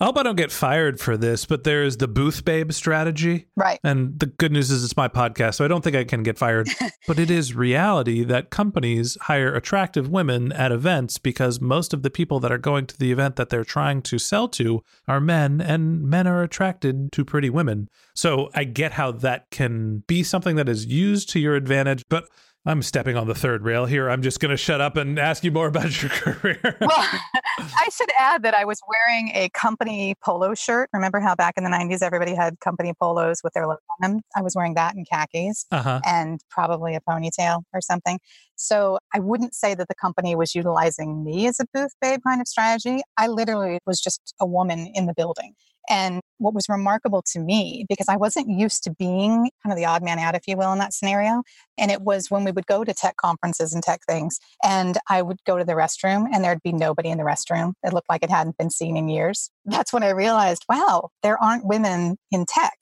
I 0.00 0.04
hope 0.04 0.16
I 0.16 0.22
don't 0.22 0.36
get 0.36 0.52
fired 0.52 1.00
for 1.00 1.16
this, 1.16 1.44
but 1.44 1.64
there's 1.64 1.96
the 1.96 2.06
booth 2.06 2.44
babe 2.44 2.70
strategy. 2.70 3.48
Right. 3.56 3.80
And 3.82 4.16
the 4.20 4.26
good 4.26 4.52
news 4.52 4.70
is 4.70 4.84
it's 4.84 4.96
my 4.96 5.08
podcast, 5.08 5.54
so 5.54 5.64
I 5.64 5.68
don't 5.68 5.82
think 5.82 5.96
I 5.96 6.04
can 6.04 6.22
get 6.22 6.38
fired. 6.38 6.68
but 7.08 7.18
it 7.18 7.32
is 7.32 7.52
reality 7.52 8.22
that 8.22 8.50
companies 8.50 9.18
hire 9.22 9.52
attractive 9.52 10.08
women 10.08 10.52
at 10.52 10.70
events 10.70 11.18
because 11.18 11.60
most 11.60 11.92
of 11.92 12.04
the 12.04 12.10
people 12.10 12.38
that 12.40 12.52
are 12.52 12.58
going 12.58 12.86
to 12.86 12.96
the 12.96 13.10
event 13.10 13.34
that 13.36 13.48
they're 13.48 13.64
trying 13.64 14.00
to 14.02 14.20
sell 14.20 14.46
to 14.50 14.84
are 15.08 15.20
men, 15.20 15.60
and 15.60 16.04
men 16.04 16.28
are 16.28 16.44
attracted 16.44 17.10
to 17.10 17.24
pretty 17.24 17.50
women. 17.50 17.88
So 18.14 18.50
I 18.54 18.62
get 18.64 18.92
how 18.92 19.10
that 19.10 19.50
can 19.50 20.04
be 20.06 20.22
something 20.22 20.54
that 20.56 20.68
is 20.68 20.86
used 20.86 21.28
to 21.30 21.40
your 21.40 21.56
advantage, 21.56 22.04
but 22.08 22.28
I'm 22.68 22.82
stepping 22.82 23.16
on 23.16 23.26
the 23.26 23.34
third 23.34 23.62
rail 23.62 23.86
here. 23.86 24.10
I'm 24.10 24.20
just 24.20 24.40
going 24.40 24.50
to 24.50 24.56
shut 24.58 24.82
up 24.82 24.98
and 24.98 25.18
ask 25.18 25.42
you 25.42 25.50
more 25.50 25.68
about 25.68 26.02
your 26.02 26.10
career. 26.10 26.76
well, 26.82 26.90
I 27.58 27.88
should 27.90 28.10
add 28.20 28.42
that 28.42 28.52
I 28.52 28.66
was 28.66 28.78
wearing 28.86 29.30
a 29.34 29.48
company 29.54 30.14
polo 30.22 30.54
shirt. 30.54 30.90
Remember 30.92 31.18
how 31.18 31.34
back 31.34 31.54
in 31.56 31.64
the 31.64 31.70
90s 31.70 32.02
everybody 32.02 32.34
had 32.34 32.60
company 32.60 32.92
polos 33.00 33.40
with 33.42 33.54
their 33.54 33.66
logo 33.66 33.80
on 34.02 34.10
them? 34.10 34.20
I 34.36 34.42
was 34.42 34.54
wearing 34.54 34.74
that 34.74 34.94
in 34.94 35.06
khakis 35.10 35.64
uh-huh. 35.70 36.00
and 36.04 36.40
probably 36.50 36.94
a 36.94 37.00
ponytail 37.00 37.62
or 37.72 37.80
something. 37.80 38.20
So 38.58 38.98
I 39.14 39.20
wouldn't 39.20 39.54
say 39.54 39.74
that 39.74 39.88
the 39.88 39.94
company 39.94 40.34
was 40.34 40.54
utilizing 40.54 41.24
me 41.24 41.46
as 41.46 41.60
a 41.60 41.66
booth 41.72 41.92
babe 42.02 42.20
kind 42.26 42.40
of 42.40 42.48
strategy. 42.48 43.02
I 43.16 43.28
literally 43.28 43.78
was 43.86 44.00
just 44.00 44.34
a 44.40 44.46
woman 44.46 44.90
in 44.94 45.06
the 45.06 45.14
building. 45.14 45.54
And 45.90 46.20
what 46.36 46.52
was 46.52 46.66
remarkable 46.68 47.22
to 47.32 47.40
me, 47.40 47.86
because 47.88 48.08
I 48.10 48.16
wasn't 48.16 48.50
used 48.50 48.84
to 48.84 48.90
being 48.90 49.50
kind 49.62 49.72
of 49.72 49.76
the 49.76 49.86
odd 49.86 50.02
man 50.02 50.18
out, 50.18 50.34
if 50.34 50.42
you 50.46 50.54
will, 50.56 50.70
in 50.72 50.78
that 50.80 50.92
scenario. 50.92 51.42
And 51.78 51.90
it 51.90 52.02
was 52.02 52.30
when 52.30 52.44
we 52.44 52.50
would 52.50 52.66
go 52.66 52.84
to 52.84 52.92
tech 52.92 53.16
conferences 53.16 53.72
and 53.72 53.82
tech 53.82 54.00
things, 54.06 54.38
and 54.62 54.98
I 55.08 55.22
would 55.22 55.38
go 55.46 55.56
to 55.56 55.64
the 55.64 55.72
restroom 55.72 56.26
and 56.30 56.44
there'd 56.44 56.62
be 56.62 56.72
nobody 56.72 57.08
in 57.08 57.16
the 57.16 57.24
restroom. 57.24 57.72
It 57.82 57.94
looked 57.94 58.10
like 58.10 58.22
it 58.22 58.30
hadn't 58.30 58.58
been 58.58 58.70
seen 58.70 58.98
in 58.98 59.08
years. 59.08 59.50
That's 59.64 59.92
when 59.92 60.02
I 60.02 60.10
realized, 60.10 60.66
wow, 60.68 61.08
there 61.22 61.42
aren't 61.42 61.64
women 61.64 62.18
in 62.30 62.44
tech. 62.46 62.76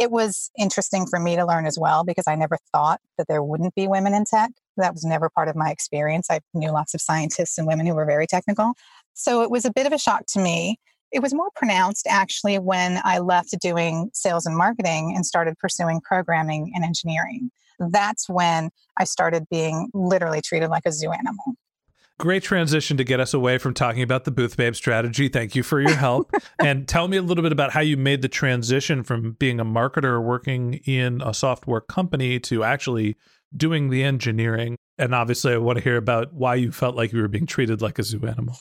It 0.00 0.10
was 0.10 0.50
interesting 0.58 1.06
for 1.06 1.20
me 1.20 1.36
to 1.36 1.46
learn 1.46 1.66
as 1.66 1.78
well 1.78 2.02
because 2.04 2.24
I 2.26 2.34
never 2.34 2.56
thought 2.72 3.00
that 3.18 3.28
there 3.28 3.42
wouldn't 3.42 3.74
be 3.74 3.86
women 3.86 4.14
in 4.14 4.24
tech. 4.24 4.50
That 4.76 4.94
was 4.94 5.04
never 5.04 5.28
part 5.28 5.48
of 5.48 5.54
my 5.54 5.70
experience. 5.70 6.28
I 6.30 6.40
knew 6.54 6.70
lots 6.70 6.94
of 6.94 7.00
scientists 7.00 7.58
and 7.58 7.66
women 7.66 7.86
who 7.86 7.94
were 7.94 8.06
very 8.06 8.26
technical. 8.26 8.72
So 9.14 9.42
it 9.42 9.50
was 9.50 9.64
a 9.64 9.72
bit 9.72 9.86
of 9.86 9.92
a 9.92 9.98
shock 9.98 10.24
to 10.30 10.40
me 10.40 10.78
it 11.12 11.22
was 11.22 11.34
more 11.34 11.50
pronounced 11.54 12.06
actually 12.06 12.58
when 12.58 13.00
I 13.04 13.18
left 13.18 13.58
doing 13.60 14.10
sales 14.14 14.46
and 14.46 14.56
marketing 14.56 15.12
and 15.14 15.26
started 15.26 15.58
pursuing 15.58 16.00
programming 16.00 16.72
and 16.74 16.84
engineering. 16.84 17.50
That's 17.78 18.28
when 18.28 18.70
I 18.98 19.04
started 19.04 19.44
being 19.50 19.90
literally 19.92 20.40
treated 20.40 20.70
like 20.70 20.84
a 20.86 20.92
zoo 20.92 21.10
animal. 21.10 21.54
Great 22.20 22.42
transition 22.42 22.98
to 22.98 23.04
get 23.04 23.18
us 23.18 23.32
away 23.32 23.56
from 23.56 23.72
talking 23.72 24.02
about 24.02 24.24
the 24.24 24.30
Booth 24.30 24.54
Babe 24.54 24.74
strategy. 24.74 25.30
Thank 25.30 25.54
you 25.54 25.62
for 25.62 25.80
your 25.80 25.96
help. 25.96 26.30
and 26.62 26.86
tell 26.86 27.08
me 27.08 27.16
a 27.16 27.22
little 27.22 27.40
bit 27.40 27.50
about 27.50 27.72
how 27.72 27.80
you 27.80 27.96
made 27.96 28.20
the 28.20 28.28
transition 28.28 29.02
from 29.02 29.32
being 29.32 29.58
a 29.58 29.64
marketer 29.64 30.22
working 30.22 30.74
in 30.84 31.22
a 31.22 31.32
software 31.32 31.80
company 31.80 32.38
to 32.40 32.62
actually 32.62 33.16
doing 33.56 33.88
the 33.88 34.04
engineering. 34.04 34.76
And 34.98 35.14
obviously, 35.14 35.54
I 35.54 35.56
want 35.56 35.78
to 35.78 35.82
hear 35.82 35.96
about 35.96 36.34
why 36.34 36.56
you 36.56 36.72
felt 36.72 36.94
like 36.94 37.10
you 37.10 37.22
were 37.22 37.28
being 37.28 37.46
treated 37.46 37.80
like 37.80 37.98
a 37.98 38.02
zoo 38.02 38.20
animal. 38.26 38.54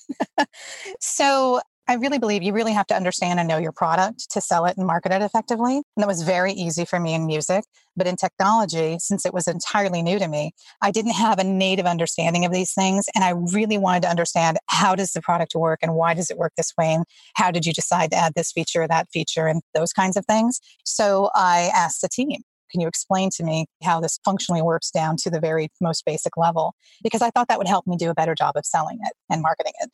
so, 1.02 1.60
I 1.90 1.96
really 1.96 2.20
believe 2.20 2.44
you 2.44 2.54
really 2.54 2.74
have 2.74 2.86
to 2.88 2.96
understand 2.96 3.40
and 3.40 3.50
know 3.50 3.58
your 3.58 3.72
product 3.72 4.30
to 4.34 4.42
sell 4.42 4.66
it 4.66 4.78
and 4.78 4.86
market 4.86 5.12
it 5.12 5.24
effectively. 5.24 5.78
And 5.78 5.84
that 5.98 6.08
was 6.08 6.22
very 6.22 6.54
easy 6.54 6.86
for 6.86 7.00
me 7.00 7.16
in 7.16 7.26
music. 7.26 7.64
But 7.98 8.06
in 8.06 8.16
technology, 8.16 8.98
since 9.00 9.26
it 9.26 9.34
was 9.34 9.48
entirely 9.48 10.04
new 10.04 10.20
to 10.20 10.28
me, 10.28 10.52
I 10.84 10.92
didn't 10.92 11.14
have 11.14 11.40
a 11.40 11.44
native 11.44 11.88
understanding 11.88 12.46
of 12.46 12.52
these 12.52 12.76
things. 12.76 13.08
And 13.16 13.24
I 13.24 13.32
really 13.32 13.80
wanted 13.80 14.04
to 14.04 14.10
understand 14.10 14.60
how 14.68 14.94
does 14.94 15.14
the 15.14 15.22
product 15.22 15.56
work 15.56 15.80
and 15.82 15.96
why 15.96 16.14
does 16.14 16.30
it 16.30 16.38
work 16.38 16.54
this 16.56 16.72
way? 16.78 16.94
And 16.94 17.06
how 17.34 17.50
did 17.50 17.66
you 17.66 17.74
decide 17.74 18.12
to 18.12 18.18
add 18.18 18.34
this 18.36 18.52
feature 18.52 18.84
or 18.84 18.88
that 18.88 19.08
feature 19.12 19.48
and 19.48 19.64
those 19.74 19.92
kinds 19.92 20.16
of 20.16 20.28
things? 20.28 20.62
So 20.86 21.32
I 21.34 21.72
asked 21.74 22.04
the 22.04 22.08
team, 22.08 22.44
can 22.70 22.82
you 22.82 22.88
explain 22.88 23.32
to 23.32 23.44
me 23.44 23.66
how 23.84 24.00
this 24.00 24.20
functionally 24.24 24.62
works 24.62 24.92
down 24.92 25.18
to 25.18 25.32
the 25.32 25.40
very 25.40 25.70
most 25.82 26.06
basic 26.06 26.38
level? 26.38 26.76
Because 27.02 27.24
I 27.24 27.32
thought 27.32 27.48
that 27.48 27.58
would 27.58 27.68
help 27.68 27.88
me 27.88 27.98
do 27.98 28.12
a 28.12 28.14
better 28.14 28.36
job 28.36 28.58
of 28.58 28.66
selling 28.68 29.00
it 29.02 29.14
and 29.28 29.42
marketing 29.42 29.74
it. 29.82 29.90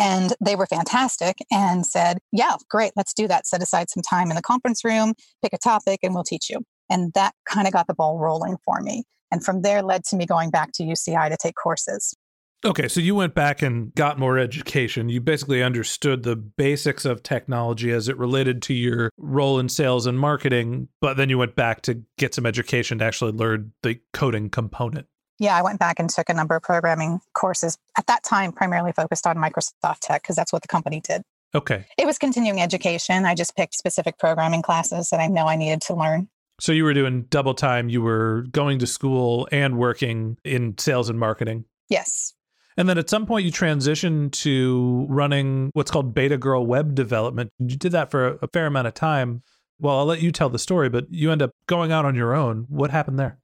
And 0.00 0.32
they 0.42 0.56
were 0.56 0.66
fantastic 0.66 1.38
and 1.52 1.84
said, 1.84 2.18
Yeah, 2.32 2.56
great, 2.70 2.92
let's 2.96 3.12
do 3.12 3.28
that. 3.28 3.46
Set 3.46 3.62
aside 3.62 3.90
some 3.90 4.02
time 4.02 4.30
in 4.30 4.36
the 4.36 4.42
conference 4.42 4.82
room, 4.82 5.12
pick 5.42 5.52
a 5.52 5.58
topic, 5.58 6.00
and 6.02 6.14
we'll 6.14 6.24
teach 6.24 6.48
you. 6.48 6.62
And 6.88 7.12
that 7.12 7.34
kind 7.46 7.66
of 7.66 7.74
got 7.74 7.86
the 7.86 7.94
ball 7.94 8.18
rolling 8.18 8.56
for 8.64 8.80
me. 8.80 9.04
And 9.30 9.44
from 9.44 9.60
there 9.60 9.82
led 9.82 10.04
to 10.04 10.16
me 10.16 10.24
going 10.24 10.50
back 10.50 10.72
to 10.72 10.82
UCI 10.82 11.28
to 11.28 11.36
take 11.36 11.54
courses. 11.54 12.14
Okay, 12.62 12.88
so 12.88 13.00
you 13.00 13.14
went 13.14 13.34
back 13.34 13.62
and 13.62 13.94
got 13.94 14.18
more 14.18 14.38
education. 14.38 15.08
You 15.08 15.20
basically 15.20 15.62
understood 15.62 16.22
the 16.22 16.36
basics 16.36 17.06
of 17.06 17.22
technology 17.22 17.90
as 17.90 18.08
it 18.08 18.18
related 18.18 18.60
to 18.62 18.74
your 18.74 19.10
role 19.16 19.58
in 19.58 19.70
sales 19.70 20.06
and 20.06 20.18
marketing, 20.18 20.88
but 21.00 21.16
then 21.16 21.30
you 21.30 21.38
went 21.38 21.56
back 21.56 21.80
to 21.82 22.02
get 22.18 22.34
some 22.34 22.44
education 22.44 22.98
to 22.98 23.04
actually 23.04 23.32
learn 23.32 23.72
the 23.82 24.00
coding 24.12 24.50
component. 24.50 25.06
Yeah, 25.40 25.56
I 25.56 25.62
went 25.62 25.80
back 25.80 25.98
and 25.98 26.08
took 26.10 26.28
a 26.28 26.34
number 26.34 26.54
of 26.54 26.62
programming 26.62 27.20
courses. 27.32 27.78
At 27.96 28.06
that 28.08 28.22
time, 28.22 28.52
primarily 28.52 28.92
focused 28.92 29.26
on 29.26 29.38
Microsoft 29.38 30.00
Tech 30.00 30.22
because 30.22 30.36
that's 30.36 30.52
what 30.52 30.60
the 30.60 30.68
company 30.68 31.00
did. 31.00 31.22
Okay. 31.54 31.86
It 31.98 32.06
was 32.06 32.18
continuing 32.18 32.60
education. 32.60 33.24
I 33.24 33.34
just 33.34 33.56
picked 33.56 33.74
specific 33.74 34.18
programming 34.18 34.60
classes 34.60 35.08
that 35.08 35.18
I 35.18 35.26
know 35.28 35.46
I 35.46 35.56
needed 35.56 35.80
to 35.82 35.94
learn. 35.94 36.28
So 36.60 36.72
you 36.72 36.84
were 36.84 36.92
doing 36.92 37.22
double 37.30 37.54
time. 37.54 37.88
You 37.88 38.02
were 38.02 38.44
going 38.52 38.78
to 38.80 38.86
school 38.86 39.48
and 39.50 39.78
working 39.78 40.36
in 40.44 40.76
sales 40.76 41.08
and 41.08 41.18
marketing. 41.18 41.64
Yes. 41.88 42.34
And 42.76 42.86
then 42.86 42.98
at 42.98 43.08
some 43.08 43.24
point, 43.24 43.46
you 43.46 43.50
transitioned 43.50 44.32
to 44.42 45.06
running 45.08 45.70
what's 45.72 45.90
called 45.90 46.14
Beta 46.14 46.36
Girl 46.36 46.66
web 46.66 46.94
development. 46.94 47.50
You 47.58 47.76
did 47.76 47.92
that 47.92 48.10
for 48.10 48.38
a 48.42 48.48
fair 48.52 48.66
amount 48.66 48.88
of 48.88 48.94
time. 48.94 49.42
Well, 49.78 49.98
I'll 49.98 50.04
let 50.04 50.20
you 50.20 50.32
tell 50.32 50.50
the 50.50 50.58
story, 50.58 50.90
but 50.90 51.06
you 51.10 51.32
end 51.32 51.40
up 51.40 51.52
going 51.66 51.90
out 51.92 52.04
on 52.04 52.14
your 52.14 52.34
own. 52.34 52.66
What 52.68 52.90
happened 52.90 53.18
there? 53.18 53.38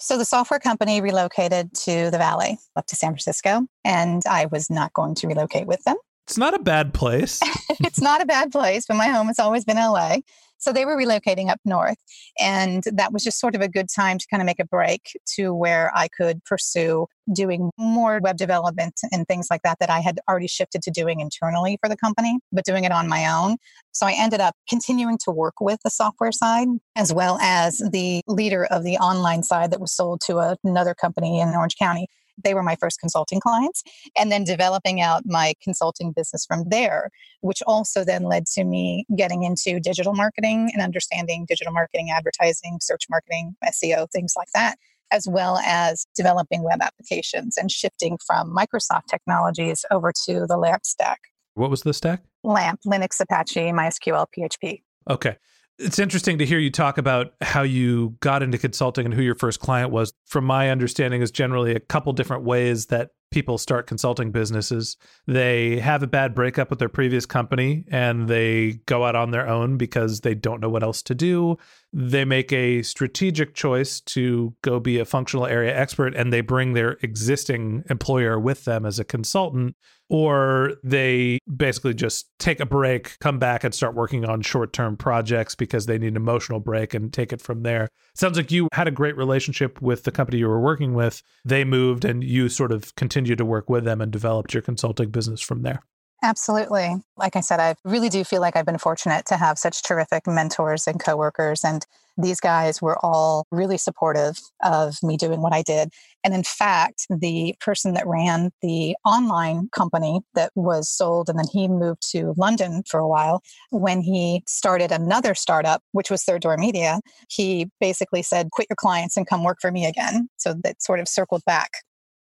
So 0.00 0.16
the 0.16 0.24
software 0.24 0.58
company 0.58 1.02
relocated 1.02 1.74
to 1.74 2.10
the 2.10 2.16
Valley, 2.16 2.58
up 2.74 2.86
to 2.86 2.96
San 2.96 3.10
Francisco, 3.10 3.66
and 3.84 4.22
I 4.28 4.46
was 4.46 4.70
not 4.70 4.94
going 4.94 5.14
to 5.16 5.26
relocate 5.26 5.66
with 5.66 5.84
them. 5.84 5.96
It's 6.26 6.38
not 6.38 6.54
a 6.54 6.58
bad 6.58 6.94
place. 6.94 7.38
it's 7.80 8.00
not 8.00 8.22
a 8.22 8.26
bad 8.26 8.50
place, 8.50 8.86
but 8.86 8.96
my 8.96 9.08
home 9.08 9.26
has 9.26 9.38
always 9.38 9.64
been 9.64 9.76
LA. 9.76 10.16
So 10.60 10.72
they 10.72 10.84
were 10.84 10.96
relocating 10.96 11.48
up 11.50 11.58
north. 11.64 11.98
And 12.38 12.84
that 12.92 13.12
was 13.12 13.24
just 13.24 13.40
sort 13.40 13.54
of 13.54 13.62
a 13.62 13.68
good 13.68 13.88
time 13.94 14.18
to 14.18 14.26
kind 14.30 14.40
of 14.40 14.46
make 14.46 14.60
a 14.60 14.64
break 14.64 15.18
to 15.36 15.52
where 15.52 15.90
I 15.94 16.08
could 16.08 16.44
pursue 16.44 17.06
doing 17.32 17.70
more 17.78 18.20
web 18.22 18.36
development 18.36 19.00
and 19.10 19.26
things 19.26 19.48
like 19.50 19.62
that 19.62 19.78
that 19.80 19.90
I 19.90 20.00
had 20.00 20.20
already 20.28 20.48
shifted 20.48 20.82
to 20.82 20.90
doing 20.90 21.20
internally 21.20 21.78
for 21.80 21.88
the 21.88 21.96
company, 21.96 22.38
but 22.52 22.64
doing 22.64 22.84
it 22.84 22.92
on 22.92 23.08
my 23.08 23.26
own. 23.26 23.56
So 23.92 24.06
I 24.06 24.12
ended 24.12 24.40
up 24.40 24.54
continuing 24.68 25.18
to 25.24 25.30
work 25.30 25.54
with 25.60 25.80
the 25.84 25.90
software 25.90 26.32
side 26.32 26.68
as 26.96 27.12
well 27.12 27.38
as 27.40 27.78
the 27.78 28.22
leader 28.26 28.66
of 28.66 28.84
the 28.84 28.96
online 28.98 29.42
side 29.42 29.70
that 29.70 29.80
was 29.80 29.94
sold 29.94 30.20
to 30.26 30.56
another 30.64 30.94
company 30.94 31.40
in 31.40 31.48
Orange 31.50 31.76
County 31.76 32.08
they 32.44 32.54
were 32.54 32.62
my 32.62 32.76
first 32.76 32.98
consulting 33.00 33.40
clients 33.40 33.82
and 34.18 34.30
then 34.30 34.44
developing 34.44 35.00
out 35.00 35.22
my 35.26 35.54
consulting 35.62 36.12
business 36.12 36.44
from 36.46 36.64
there 36.68 37.10
which 37.40 37.62
also 37.66 38.04
then 38.04 38.24
led 38.24 38.46
to 38.46 38.64
me 38.64 39.04
getting 39.16 39.42
into 39.42 39.80
digital 39.80 40.14
marketing 40.14 40.70
and 40.72 40.82
understanding 40.82 41.44
digital 41.48 41.72
marketing 41.72 42.10
advertising 42.10 42.78
search 42.80 43.04
marketing 43.10 43.54
seo 43.66 44.06
things 44.10 44.34
like 44.36 44.48
that 44.54 44.76
as 45.12 45.26
well 45.28 45.58
as 45.58 46.06
developing 46.14 46.62
web 46.62 46.80
applications 46.80 47.56
and 47.56 47.70
shifting 47.70 48.18
from 48.24 48.54
microsoft 48.54 49.06
technologies 49.10 49.84
over 49.90 50.12
to 50.24 50.46
the 50.46 50.56
lamp 50.56 50.86
stack. 50.86 51.18
What 51.54 51.70
was 51.70 51.82
the 51.82 51.92
stack? 51.92 52.22
Lamp 52.44 52.80
linux 52.86 53.20
apache 53.20 53.72
mysql 53.72 54.26
php 54.36 54.82
okay 55.10 55.36
it's 55.80 55.98
interesting 55.98 56.38
to 56.38 56.46
hear 56.46 56.58
you 56.58 56.70
talk 56.70 56.98
about 56.98 57.32
how 57.40 57.62
you 57.62 58.16
got 58.20 58.42
into 58.42 58.58
consulting 58.58 59.06
and 59.06 59.14
who 59.14 59.22
your 59.22 59.34
first 59.34 59.60
client 59.60 59.90
was. 59.90 60.12
From 60.26 60.44
my 60.44 60.70
understanding, 60.70 61.22
is 61.22 61.30
generally 61.30 61.74
a 61.74 61.80
couple 61.80 62.12
different 62.12 62.44
ways 62.44 62.86
that 62.86 63.10
people 63.30 63.58
start 63.58 63.86
consulting 63.86 64.30
businesses. 64.30 64.96
They 65.26 65.78
have 65.80 66.02
a 66.02 66.06
bad 66.06 66.34
breakup 66.34 66.68
with 66.68 66.80
their 66.80 66.88
previous 66.88 67.26
company 67.26 67.84
and 67.90 68.28
they 68.28 68.80
go 68.86 69.04
out 69.04 69.16
on 69.16 69.30
their 69.30 69.48
own 69.48 69.76
because 69.76 70.20
they 70.20 70.34
don't 70.34 70.60
know 70.60 70.68
what 70.68 70.82
else 70.82 71.02
to 71.02 71.14
do. 71.14 71.56
They 71.92 72.24
make 72.24 72.52
a 72.52 72.82
strategic 72.82 73.54
choice 73.54 74.00
to 74.02 74.54
go 74.62 74.78
be 74.78 74.98
a 74.98 75.04
functional 75.04 75.46
area 75.46 75.76
expert 75.76 76.14
and 76.14 76.32
they 76.32 76.40
bring 76.40 76.72
their 76.72 76.98
existing 77.02 77.84
employer 77.90 78.38
with 78.38 78.64
them 78.64 78.86
as 78.86 78.98
a 78.98 79.04
consultant 79.04 79.74
or 80.10 80.74
they 80.82 81.38
basically 81.56 81.94
just 81.94 82.28
take 82.38 82.58
a 82.58 82.66
break, 82.66 83.16
come 83.20 83.38
back 83.38 83.62
and 83.62 83.72
start 83.72 83.94
working 83.94 84.24
on 84.24 84.42
short 84.42 84.72
term 84.72 84.96
projects 84.96 85.54
because 85.54 85.86
they 85.86 85.98
need 85.98 86.08
an 86.08 86.16
emotional 86.16 86.58
break 86.58 86.94
and 86.94 87.12
take 87.12 87.32
it 87.32 87.40
from 87.40 87.62
there. 87.62 87.88
Sounds 88.14 88.36
like 88.36 88.50
you 88.50 88.68
had 88.72 88.88
a 88.88 88.92
great 88.92 89.16
relationship 89.16 89.80
with 89.80 90.02
the 90.02 90.10
company 90.10 90.38
you 90.38 90.48
were 90.48 90.60
working 90.60 90.94
with. 90.94 91.22
They 91.44 91.64
moved 91.64 92.04
and 92.04 92.24
you 92.24 92.48
sort 92.48 92.72
of 92.72 92.94
continued 92.96 93.38
to 93.38 93.44
work 93.44 93.70
with 93.70 93.84
them 93.84 94.00
and 94.00 94.10
developed 94.10 94.52
your 94.52 94.62
consulting 94.62 95.10
business 95.10 95.40
from 95.40 95.62
there. 95.62 95.84
Absolutely. 96.22 96.96
Like 97.16 97.34
I 97.34 97.40
said, 97.40 97.60
I 97.60 97.74
really 97.84 98.10
do 98.10 98.24
feel 98.24 98.42
like 98.42 98.54
I've 98.54 98.66
been 98.66 98.76
fortunate 98.76 99.24
to 99.26 99.36
have 99.38 99.58
such 99.58 99.82
terrific 99.82 100.26
mentors 100.26 100.86
and 100.86 101.00
coworkers. 101.02 101.64
And 101.64 101.86
these 102.18 102.40
guys 102.40 102.82
were 102.82 102.98
all 103.02 103.46
really 103.50 103.78
supportive 103.78 104.38
of 104.62 104.96
me 105.02 105.16
doing 105.16 105.40
what 105.40 105.54
I 105.54 105.62
did. 105.62 105.88
And 106.22 106.34
in 106.34 106.42
fact, 106.42 107.06
the 107.08 107.54
person 107.60 107.94
that 107.94 108.06
ran 108.06 108.50
the 108.60 108.94
online 109.06 109.70
company 109.74 110.20
that 110.34 110.52
was 110.54 110.90
sold 110.90 111.30
and 111.30 111.38
then 111.38 111.46
he 111.50 111.68
moved 111.68 112.02
to 112.10 112.34
London 112.36 112.82
for 112.86 113.00
a 113.00 113.08
while, 113.08 113.40
when 113.70 114.02
he 114.02 114.42
started 114.46 114.92
another 114.92 115.34
startup, 115.34 115.82
which 115.92 116.10
was 116.10 116.22
Third 116.22 116.42
Door 116.42 116.58
Media, 116.58 117.00
he 117.30 117.70
basically 117.80 118.22
said, 118.22 118.50
quit 118.50 118.66
your 118.68 118.76
clients 118.76 119.16
and 119.16 119.26
come 119.26 119.42
work 119.42 119.56
for 119.58 119.70
me 119.70 119.86
again. 119.86 120.28
So 120.36 120.54
that 120.64 120.82
sort 120.82 121.00
of 121.00 121.08
circled 121.08 121.42
back 121.46 121.70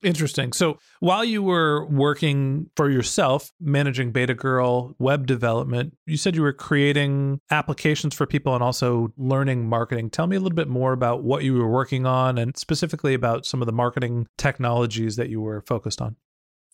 Interesting. 0.00 0.52
So 0.52 0.78
while 1.00 1.24
you 1.24 1.42
were 1.42 1.84
working 1.86 2.70
for 2.76 2.88
yourself, 2.88 3.50
managing 3.60 4.12
Beta 4.12 4.34
Girl 4.34 4.94
web 5.00 5.26
development, 5.26 5.96
you 6.06 6.16
said 6.16 6.36
you 6.36 6.42
were 6.42 6.52
creating 6.52 7.40
applications 7.50 8.14
for 8.14 8.24
people 8.24 8.54
and 8.54 8.62
also 8.62 9.12
learning 9.16 9.68
marketing. 9.68 10.10
Tell 10.10 10.28
me 10.28 10.36
a 10.36 10.40
little 10.40 10.54
bit 10.54 10.68
more 10.68 10.92
about 10.92 11.24
what 11.24 11.42
you 11.42 11.54
were 11.54 11.68
working 11.68 12.06
on 12.06 12.38
and 12.38 12.56
specifically 12.56 13.12
about 13.12 13.44
some 13.44 13.60
of 13.60 13.66
the 13.66 13.72
marketing 13.72 14.28
technologies 14.36 15.16
that 15.16 15.30
you 15.30 15.40
were 15.40 15.62
focused 15.62 16.00
on. 16.00 16.14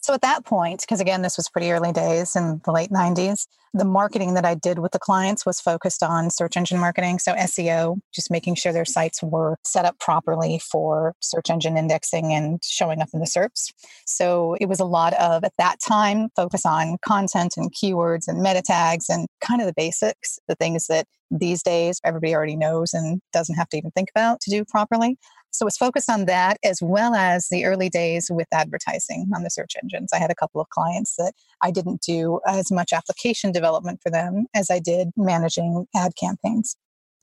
So 0.04 0.12
at 0.12 0.20
that 0.20 0.44
point, 0.44 0.82
because 0.82 1.00
again, 1.00 1.22
this 1.22 1.38
was 1.38 1.48
pretty 1.48 1.70
early 1.70 1.90
days 1.90 2.36
in 2.36 2.60
the 2.66 2.72
late 2.72 2.90
90s, 2.90 3.46
the 3.72 3.86
marketing 3.86 4.34
that 4.34 4.44
I 4.44 4.54
did 4.54 4.78
with 4.78 4.92
the 4.92 4.98
clients 4.98 5.46
was 5.46 5.62
focused 5.62 6.02
on 6.02 6.28
search 6.28 6.58
engine 6.58 6.78
marketing. 6.78 7.18
So 7.20 7.32
SEO, 7.32 7.96
just 8.14 8.30
making 8.30 8.56
sure 8.56 8.70
their 8.70 8.84
sites 8.84 9.22
were 9.22 9.56
set 9.64 9.86
up 9.86 9.98
properly 9.98 10.58
for 10.58 11.14
search 11.20 11.48
engine 11.48 11.78
indexing 11.78 12.34
and 12.34 12.62
showing 12.62 13.00
up 13.00 13.08
in 13.14 13.20
the 13.20 13.26
SERPs. 13.26 13.72
So 14.04 14.58
it 14.60 14.68
was 14.68 14.78
a 14.78 14.84
lot 14.84 15.14
of, 15.14 15.42
at 15.42 15.54
that 15.56 15.80
time, 15.80 16.28
focus 16.36 16.66
on 16.66 16.98
content 17.02 17.54
and 17.56 17.72
keywords 17.74 18.28
and 18.28 18.42
meta 18.42 18.60
tags 18.60 19.08
and 19.08 19.26
kind 19.40 19.62
of 19.62 19.66
the 19.66 19.74
basics, 19.74 20.38
the 20.48 20.54
things 20.54 20.86
that 20.88 21.06
these 21.30 21.62
days 21.62 21.98
everybody 22.04 22.34
already 22.34 22.56
knows 22.56 22.92
and 22.92 23.22
doesn't 23.32 23.56
have 23.56 23.70
to 23.70 23.78
even 23.78 23.90
think 23.92 24.10
about 24.14 24.38
to 24.42 24.50
do 24.50 24.66
properly. 24.66 25.16
So 25.54 25.66
it's 25.66 25.76
focused 25.76 26.10
on 26.10 26.26
that 26.26 26.58
as 26.64 26.80
well 26.82 27.14
as 27.14 27.48
the 27.48 27.64
early 27.64 27.88
days 27.88 28.28
with 28.30 28.48
advertising 28.52 29.30
on 29.34 29.44
the 29.44 29.50
search 29.50 29.74
engines. 29.80 30.12
I 30.12 30.18
had 30.18 30.30
a 30.30 30.34
couple 30.34 30.60
of 30.60 30.68
clients 30.70 31.14
that 31.16 31.32
I 31.62 31.70
didn't 31.70 32.00
do 32.02 32.40
as 32.46 32.72
much 32.72 32.92
application 32.92 33.52
development 33.52 34.00
for 34.02 34.10
them 34.10 34.46
as 34.54 34.68
I 34.68 34.80
did 34.80 35.10
managing 35.16 35.86
ad 35.94 36.12
campaigns. 36.16 36.76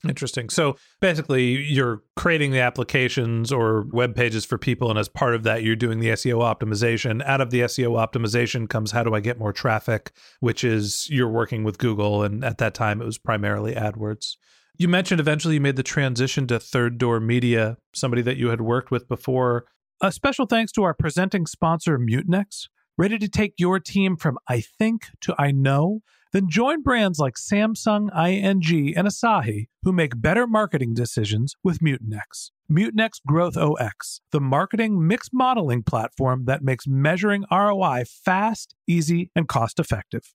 Interesting. 0.08 0.50
So 0.50 0.76
basically, 1.00 1.62
you're 1.62 2.02
creating 2.16 2.50
the 2.50 2.58
applications 2.58 3.52
or 3.52 3.86
web 3.92 4.16
pages 4.16 4.44
for 4.44 4.58
people. 4.58 4.90
And 4.90 4.98
as 4.98 5.08
part 5.08 5.34
of 5.34 5.44
that, 5.44 5.62
you're 5.62 5.76
doing 5.76 6.00
the 6.00 6.08
SEO 6.08 6.38
optimization. 6.38 7.22
Out 7.24 7.40
of 7.40 7.50
the 7.50 7.60
SEO 7.60 7.92
optimization 8.04 8.68
comes 8.68 8.90
how 8.90 9.04
do 9.04 9.14
I 9.14 9.20
get 9.20 9.38
more 9.38 9.52
traffic, 9.52 10.10
which 10.40 10.64
is 10.64 11.06
you're 11.08 11.28
working 11.28 11.62
with 11.62 11.78
Google. 11.78 12.24
And 12.24 12.44
at 12.44 12.58
that 12.58 12.74
time, 12.74 13.00
it 13.00 13.04
was 13.04 13.18
primarily 13.18 13.74
AdWords. 13.74 14.36
You 14.82 14.88
mentioned 14.88 15.20
eventually 15.20 15.54
you 15.54 15.60
made 15.60 15.76
the 15.76 15.84
transition 15.84 16.48
to 16.48 16.58
Third 16.58 16.98
Door 16.98 17.20
Media, 17.20 17.76
somebody 17.94 18.20
that 18.22 18.36
you 18.36 18.48
had 18.48 18.60
worked 18.60 18.90
with 18.90 19.06
before. 19.06 19.64
A 20.00 20.10
special 20.10 20.44
thanks 20.44 20.72
to 20.72 20.82
our 20.82 20.92
presenting 20.92 21.46
sponsor, 21.46 22.00
Mutinex. 22.00 22.66
Ready 22.98 23.16
to 23.18 23.28
take 23.28 23.54
your 23.58 23.78
team 23.78 24.16
from 24.16 24.38
I 24.48 24.60
think 24.60 25.06
to 25.20 25.36
I 25.38 25.52
know? 25.52 26.00
Then 26.32 26.48
join 26.48 26.82
brands 26.82 27.20
like 27.20 27.34
Samsung, 27.34 28.08
ING, 28.12 28.96
and 28.96 29.06
Asahi 29.06 29.68
who 29.84 29.92
make 29.92 30.20
better 30.20 30.48
marketing 30.48 30.94
decisions 30.94 31.54
with 31.62 31.78
Mutinex. 31.78 32.50
Mutinex 32.68 33.20
GrowthOS, 33.30 34.18
the 34.32 34.40
marketing 34.40 35.06
mix 35.06 35.28
modeling 35.32 35.84
platform 35.84 36.46
that 36.46 36.64
makes 36.64 36.88
measuring 36.88 37.44
ROI 37.52 38.02
fast, 38.08 38.74
easy, 38.88 39.30
and 39.36 39.46
cost 39.46 39.78
effective. 39.78 40.34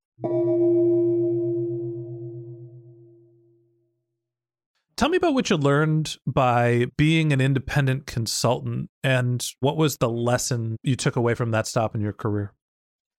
Tell 5.01 5.09
me 5.09 5.17
about 5.17 5.33
what 5.33 5.49
you 5.49 5.57
learned 5.57 6.15
by 6.27 6.85
being 6.95 7.33
an 7.33 7.41
independent 7.41 8.05
consultant 8.05 8.91
and 9.03 9.43
what 9.59 9.75
was 9.75 9.97
the 9.97 10.07
lesson 10.07 10.77
you 10.83 10.95
took 10.95 11.15
away 11.15 11.33
from 11.33 11.49
that 11.49 11.65
stop 11.65 11.95
in 11.95 12.01
your 12.01 12.13
career? 12.13 12.53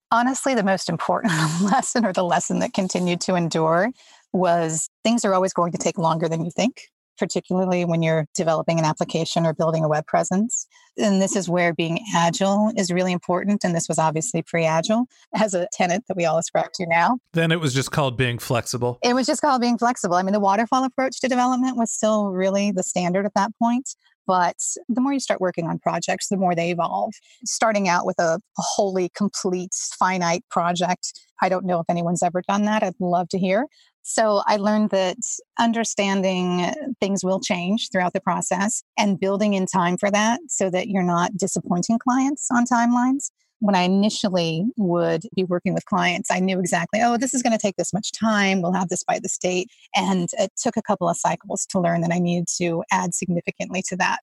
Honestly, 0.09 0.55
the 0.55 0.63
most 0.63 0.87
important 0.87 1.33
lesson 1.61 2.05
or 2.05 2.13
the 2.13 2.23
lesson 2.23 2.59
that 2.59 2.73
continued 2.73 3.19
to 3.19 3.35
endure 3.35 3.91
was 4.31 4.87
things 5.03 5.25
are 5.25 5.33
always 5.33 5.51
going 5.51 5.73
to 5.73 5.77
take 5.77 5.97
longer 5.97 6.29
than 6.29 6.45
you 6.45 6.51
think 6.51 6.83
particularly 7.17 7.85
when 7.85 8.01
you're 8.01 8.27
developing 8.35 8.79
an 8.79 8.85
application 8.85 9.45
or 9.45 9.53
building 9.53 9.83
a 9.83 9.87
web 9.87 10.05
presence. 10.05 10.67
And 10.97 11.21
this 11.21 11.35
is 11.35 11.49
where 11.49 11.73
being 11.73 11.99
agile 12.15 12.71
is 12.75 12.91
really 12.91 13.11
important. 13.11 13.63
And 13.63 13.75
this 13.75 13.87
was 13.87 13.97
obviously 13.97 14.41
pre 14.41 14.65
agile 14.65 15.05
as 15.33 15.53
a 15.53 15.67
tenant 15.73 16.05
that 16.07 16.17
we 16.17 16.25
all 16.25 16.37
ascribe 16.37 16.71
to 16.75 16.85
now. 16.85 17.17
Then 17.33 17.51
it 17.51 17.59
was 17.59 17.73
just 17.73 17.91
called 17.91 18.17
being 18.17 18.37
flexible. 18.37 18.99
It 19.03 19.15
was 19.15 19.25
just 19.25 19.41
called 19.41 19.61
being 19.61 19.77
flexible. 19.77 20.15
I 20.15 20.23
mean, 20.23 20.33
the 20.33 20.39
waterfall 20.39 20.83
approach 20.83 21.19
to 21.21 21.27
development 21.27 21.77
was 21.77 21.91
still 21.91 22.29
really 22.29 22.71
the 22.71 22.83
standard 22.83 23.25
at 23.25 23.33
that 23.35 23.51
point. 23.57 23.95
But 24.25 24.57
the 24.89 25.01
more 25.01 25.13
you 25.13 25.19
start 25.19 25.41
working 25.41 25.67
on 25.67 25.79
projects, 25.79 26.27
the 26.29 26.37
more 26.37 26.55
they 26.55 26.71
evolve. 26.71 27.13
Starting 27.45 27.89
out 27.89 28.05
with 28.05 28.19
a, 28.19 28.39
wholly 28.57 29.09
complete 29.15 29.73
finite 29.99 30.43
project, 30.49 31.19
I 31.41 31.49
don't 31.49 31.65
know 31.65 31.79
if 31.79 31.85
anyone's 31.89 32.23
ever 32.23 32.41
done 32.47 32.63
that. 32.65 32.83
I'd 32.83 32.93
love 32.99 33.27
to 33.29 33.39
hear. 33.39 33.67
So 34.03 34.41
I 34.45 34.57
learned 34.57 34.89
that 34.91 35.17
understanding 35.59 36.71
things 36.99 37.23
will 37.23 37.39
change 37.39 37.89
throughout 37.91 38.13
the 38.13 38.21
process 38.21 38.83
and 38.97 39.19
building 39.19 39.53
in 39.53 39.65
time 39.65 39.97
for 39.97 40.11
that 40.11 40.39
so 40.47 40.69
that 40.69 40.87
you're 40.87 41.03
not 41.03 41.35
disappointing 41.37 41.99
clients 41.99 42.47
on 42.51 42.65
timelines. 42.65 43.31
When 43.63 43.75
I 43.75 43.83
initially 43.83 44.65
would 44.75 45.23
be 45.37 45.45
working 45.45 45.73
with 45.73 45.85
clients, 45.85 46.29
I 46.29 46.41
knew 46.41 46.59
exactly, 46.59 46.99
oh, 47.01 47.15
this 47.15 47.33
is 47.33 47.41
going 47.41 47.53
to 47.53 47.57
take 47.57 47.77
this 47.77 47.93
much 47.93 48.11
time. 48.11 48.61
We'll 48.61 48.73
have 48.73 48.89
this 48.89 49.05
by 49.05 49.19
this 49.19 49.37
date. 49.37 49.69
And 49.95 50.27
it 50.37 50.51
took 50.57 50.75
a 50.75 50.81
couple 50.81 51.07
of 51.07 51.15
cycles 51.15 51.65
to 51.67 51.79
learn 51.79 52.01
that 52.01 52.11
I 52.11 52.19
needed 52.19 52.49
to 52.57 52.83
add 52.91 53.13
significantly 53.13 53.81
to 53.87 53.95
that. 53.95 54.19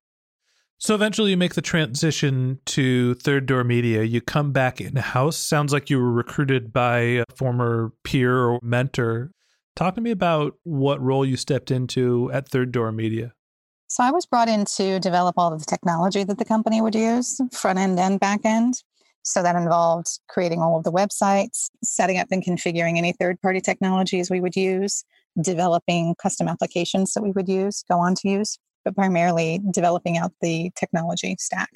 So 0.77 0.95
eventually 0.95 1.31
you 1.31 1.39
make 1.39 1.55
the 1.55 1.63
transition 1.63 2.59
to 2.67 3.15
Third 3.15 3.47
Door 3.47 3.65
Media. 3.65 4.03
You 4.03 4.21
come 4.21 4.53
back 4.53 4.79
in 4.79 4.97
house. 4.97 5.39
Sounds 5.39 5.73
like 5.73 5.89
you 5.89 5.99
were 5.99 6.13
recruited 6.13 6.71
by 6.71 6.99
a 6.99 7.25
former 7.35 7.95
peer 8.05 8.45
or 8.45 8.61
mentor. 8.63 9.31
Talk 9.75 9.95
to 9.95 10.03
me 10.03 10.11
about 10.11 10.53
what 10.65 11.01
role 11.01 11.25
you 11.25 11.39
stepped 11.39 11.71
into 11.71 12.31
at 12.31 12.47
Third 12.47 12.73
Door 12.73 12.93
Media. 12.93 13.33
So 13.87 14.05
I 14.05 14.11
was 14.11 14.27
brought 14.27 14.51
in 14.51 14.67
to 14.77 15.01
develop 15.01 15.37
all 15.39 15.51
of 15.51 15.61
the 15.61 15.65
technology 15.65 16.25
that 16.25 16.37
the 16.37 16.45
company 16.45 16.83
would 16.83 16.95
use, 16.95 17.41
front 17.53 17.79
end 17.79 17.99
and 17.99 18.21
back 18.21 18.41
end. 18.45 18.75
So 19.23 19.43
that 19.43 19.57
involved 19.57 20.07
creating 20.29 20.61
all 20.61 20.77
of 20.77 20.85
the 20.85 20.93
websites, 20.93 21.71
setting 21.83 22.19
up 22.19 22.29
and 22.31 22.45
configuring 22.45 22.97
any 22.97 23.13
third 23.13 23.41
party 23.43 23.61
technologies 23.61 24.31
we 24.31 24.41
would 24.41 24.57
use, 24.57 25.05
developing 25.41 26.15
custom 26.21 26.49
applications 26.49 27.13
that 27.15 27.23
we 27.23 27.31
would 27.33 27.49
use, 27.49 27.85
go 27.89 27.99
on 27.99 28.15
to 28.17 28.29
use, 28.29 28.59
but 28.85 28.95
primarily 28.95 29.61
developing 29.73 30.17
out 30.17 30.33
the 30.41 30.71
technology 30.77 31.37
stack. 31.39 31.71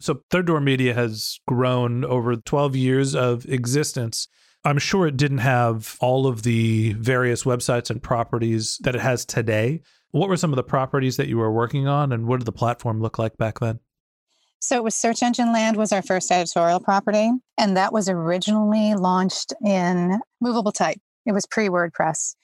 So 0.00 0.20
Third 0.30 0.46
Door 0.46 0.60
Media 0.60 0.92
has 0.92 1.40
grown 1.46 2.04
over 2.04 2.36
12 2.36 2.76
years 2.76 3.14
of 3.14 3.46
existence. 3.46 4.28
I'm 4.64 4.78
sure 4.78 5.06
it 5.06 5.16
didn't 5.16 5.38
have 5.38 5.96
all 6.00 6.26
of 6.26 6.42
the 6.42 6.92
various 6.94 7.44
websites 7.44 7.88
and 7.88 8.02
properties 8.02 8.78
that 8.82 8.94
it 8.94 9.00
has 9.00 9.24
today. 9.24 9.80
What 10.10 10.28
were 10.28 10.36
some 10.36 10.52
of 10.52 10.56
the 10.56 10.62
properties 10.62 11.16
that 11.16 11.28
you 11.28 11.38
were 11.38 11.52
working 11.52 11.86
on 11.86 12.12
and 12.12 12.26
what 12.26 12.40
did 12.40 12.46
the 12.46 12.52
platform 12.52 13.00
look 13.00 13.18
like 13.18 13.38
back 13.38 13.60
then? 13.60 13.80
So 14.66 14.74
it 14.74 14.82
was 14.82 14.96
Search 14.96 15.22
Engine 15.22 15.52
Land 15.52 15.76
was 15.76 15.92
our 15.92 16.02
first 16.02 16.28
editorial 16.32 16.80
property 16.80 17.30
and 17.56 17.76
that 17.76 17.92
was 17.92 18.08
originally 18.08 18.94
launched 18.96 19.54
in 19.64 20.18
movable 20.40 20.72
type. 20.72 20.98
It 21.24 21.30
was 21.30 21.46
pre-WordPress. 21.46 22.34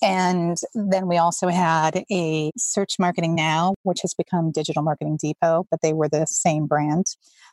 And 0.00 0.56
then 0.74 1.08
we 1.08 1.16
also 1.16 1.48
had 1.48 2.04
a 2.12 2.52
Search 2.56 3.00
Marketing 3.00 3.34
Now, 3.34 3.74
which 3.82 4.02
has 4.02 4.14
become 4.14 4.52
Digital 4.52 4.84
Marketing 4.84 5.18
Depot, 5.20 5.66
but 5.68 5.80
they 5.82 5.92
were 5.92 6.08
the 6.08 6.26
same 6.26 6.68
brand. 6.68 7.06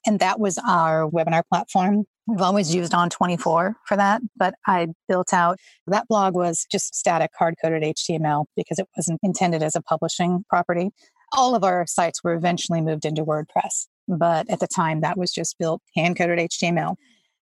And 0.05 0.19
that 0.19 0.39
was 0.39 0.59
our 0.67 1.09
webinar 1.09 1.41
platform. 1.51 2.03
We've 2.27 2.43
always 2.43 2.75
used 2.75 2.91
On24 2.91 3.39
for 3.39 3.73
that, 3.89 4.21
but 4.37 4.53
I 4.67 4.89
built 5.07 5.33
out 5.33 5.57
that 5.87 6.07
blog 6.07 6.35
was 6.35 6.67
just 6.71 6.93
static 6.93 7.31
hard 7.39 7.55
coded 7.59 7.81
HTML 7.81 8.45
because 8.55 8.77
it 8.77 8.87
wasn't 8.95 9.19
intended 9.23 9.63
as 9.63 9.75
a 9.75 9.81
publishing 9.81 10.45
property. 10.47 10.91
All 11.33 11.55
of 11.55 11.63
our 11.63 11.87
sites 11.87 12.23
were 12.23 12.35
eventually 12.35 12.81
moved 12.81 13.05
into 13.05 13.25
WordPress, 13.25 13.87
but 14.07 14.49
at 14.49 14.59
the 14.59 14.67
time 14.67 15.01
that 15.01 15.17
was 15.17 15.31
just 15.31 15.57
built 15.57 15.81
hand 15.95 16.17
coded 16.17 16.39
HTML. 16.39 16.95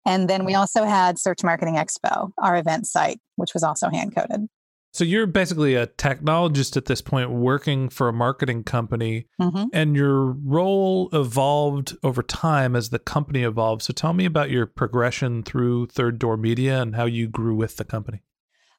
And 0.05 0.29
then 0.29 0.45
we 0.45 0.55
also 0.55 0.85
had 0.85 1.19
Search 1.19 1.43
Marketing 1.43 1.75
Expo, 1.75 2.31
our 2.37 2.55
event 2.57 2.87
site, 2.87 3.19
which 3.35 3.53
was 3.53 3.63
also 3.63 3.89
hand 3.89 4.15
coded. 4.15 4.47
So 4.91 5.03
you're 5.03 5.27
basically 5.27 5.75
a 5.75 5.85
technologist 5.85 6.75
at 6.75 6.85
this 6.85 7.01
point 7.01 7.29
working 7.29 7.89
for 7.89 8.09
a 8.09 8.13
marketing 8.13 8.63
company 8.63 9.27
mm-hmm. 9.39 9.65
and 9.71 9.95
your 9.95 10.31
role 10.31 11.09
evolved 11.13 11.95
over 12.01 12.23
time 12.23 12.75
as 12.75 12.89
the 12.89 12.97
company 12.97 13.43
evolved. 13.43 13.83
So 13.83 13.93
tell 13.93 14.13
me 14.13 14.25
about 14.25 14.49
your 14.49 14.65
progression 14.65 15.43
through 15.43 15.87
Third 15.87 16.17
Door 16.17 16.37
Media 16.37 16.81
and 16.81 16.95
how 16.95 17.05
you 17.05 17.27
grew 17.27 17.53
with 17.53 17.77
the 17.77 17.85
company. 17.85 18.21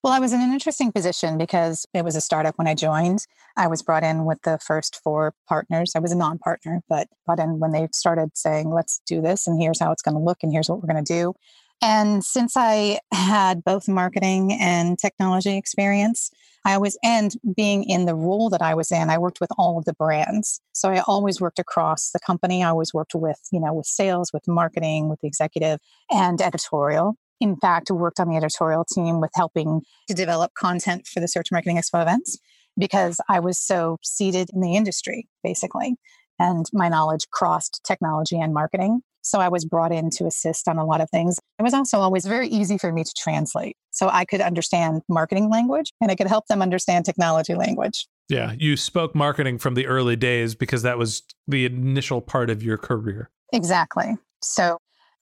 Well, 0.02 0.14
I 0.14 0.18
was 0.18 0.32
in 0.32 0.40
an 0.40 0.52
interesting 0.52 0.92
position 0.92 1.36
because 1.36 1.84
it 1.92 2.04
was 2.04 2.16
a 2.16 2.22
startup 2.22 2.56
when 2.56 2.66
I 2.66 2.74
joined. 2.74 3.26
I 3.58 3.66
was 3.66 3.82
brought 3.82 4.02
in 4.02 4.24
with 4.24 4.40
the 4.42 4.58
first 4.58 4.98
four 5.04 5.34
partners. 5.46 5.92
I 5.94 5.98
was 5.98 6.10
a 6.10 6.16
non 6.16 6.38
partner, 6.38 6.80
but 6.88 7.08
brought 7.26 7.38
in 7.38 7.58
when 7.58 7.72
they 7.72 7.86
started 7.92 8.30
saying, 8.34 8.70
let's 8.70 9.02
do 9.06 9.20
this, 9.20 9.46
and 9.46 9.60
here's 9.60 9.78
how 9.78 9.92
it's 9.92 10.00
going 10.00 10.14
to 10.14 10.20
look, 10.20 10.38
and 10.42 10.52
here's 10.52 10.70
what 10.70 10.80
we're 10.80 10.90
going 10.90 11.04
to 11.04 11.12
do. 11.12 11.34
And 11.82 12.24
since 12.24 12.54
I 12.56 13.00
had 13.12 13.62
both 13.62 13.88
marketing 13.88 14.56
and 14.58 14.98
technology 14.98 15.56
experience, 15.56 16.30
I 16.64 16.74
always, 16.74 16.96
and 17.02 17.34
being 17.54 17.84
in 17.84 18.06
the 18.06 18.14
role 18.14 18.48
that 18.50 18.62
I 18.62 18.74
was 18.74 18.90
in, 18.90 19.10
I 19.10 19.18
worked 19.18 19.40
with 19.40 19.50
all 19.58 19.78
of 19.78 19.84
the 19.84 19.94
brands. 19.94 20.60
So 20.72 20.90
I 20.90 21.02
always 21.06 21.40
worked 21.42 21.58
across 21.58 22.10
the 22.10 22.20
company. 22.20 22.62
I 22.62 22.68
always 22.68 22.92
worked 22.94 23.14
with, 23.14 23.40
you 23.52 23.60
know, 23.60 23.72
with 23.72 23.86
sales, 23.86 24.30
with 24.32 24.46
marketing, 24.48 25.08
with 25.08 25.20
the 25.20 25.28
executive 25.28 25.78
and 26.10 26.40
editorial. 26.40 27.16
In 27.40 27.56
fact, 27.56 27.90
worked 27.90 28.20
on 28.20 28.28
the 28.28 28.36
editorial 28.36 28.84
team 28.84 29.20
with 29.20 29.30
helping 29.34 29.82
to 30.08 30.14
develop 30.14 30.52
content 30.54 31.06
for 31.06 31.20
the 31.20 31.28
Search 31.28 31.48
Marketing 31.50 31.76
Expo 31.76 32.02
events 32.02 32.38
because 32.78 33.20
I 33.28 33.40
was 33.40 33.58
so 33.58 33.96
seated 34.02 34.50
in 34.52 34.60
the 34.60 34.76
industry, 34.76 35.28
basically. 35.42 35.96
And 36.38 36.66
my 36.72 36.88
knowledge 36.88 37.28
crossed 37.30 37.80
technology 37.84 38.38
and 38.38 38.54
marketing. 38.54 39.02
So 39.22 39.40
I 39.40 39.48
was 39.48 39.64
brought 39.64 39.92
in 39.92 40.08
to 40.10 40.26
assist 40.26 40.66
on 40.66 40.78
a 40.78 40.84
lot 40.84 41.00
of 41.00 41.10
things. 41.10 41.38
It 41.58 41.62
was 41.62 41.74
also 41.74 41.98
always 41.98 42.24
very 42.24 42.48
easy 42.48 42.78
for 42.78 42.90
me 42.90 43.04
to 43.04 43.12
translate. 43.16 43.76
So 43.90 44.08
I 44.08 44.24
could 44.24 44.40
understand 44.40 45.02
marketing 45.08 45.50
language 45.50 45.92
and 46.00 46.10
I 46.10 46.14
could 46.14 46.26
help 46.26 46.46
them 46.46 46.62
understand 46.62 47.04
technology 47.04 47.54
language. 47.54 48.06
Yeah, 48.30 48.54
you 48.58 48.76
spoke 48.76 49.14
marketing 49.14 49.58
from 49.58 49.74
the 49.74 49.86
early 49.86 50.16
days 50.16 50.54
because 50.54 50.82
that 50.82 50.96
was 50.96 51.22
the 51.46 51.66
initial 51.66 52.20
part 52.20 52.48
of 52.48 52.62
your 52.62 52.78
career. 52.78 53.28
Exactly. 53.52 54.16
So 54.42 54.78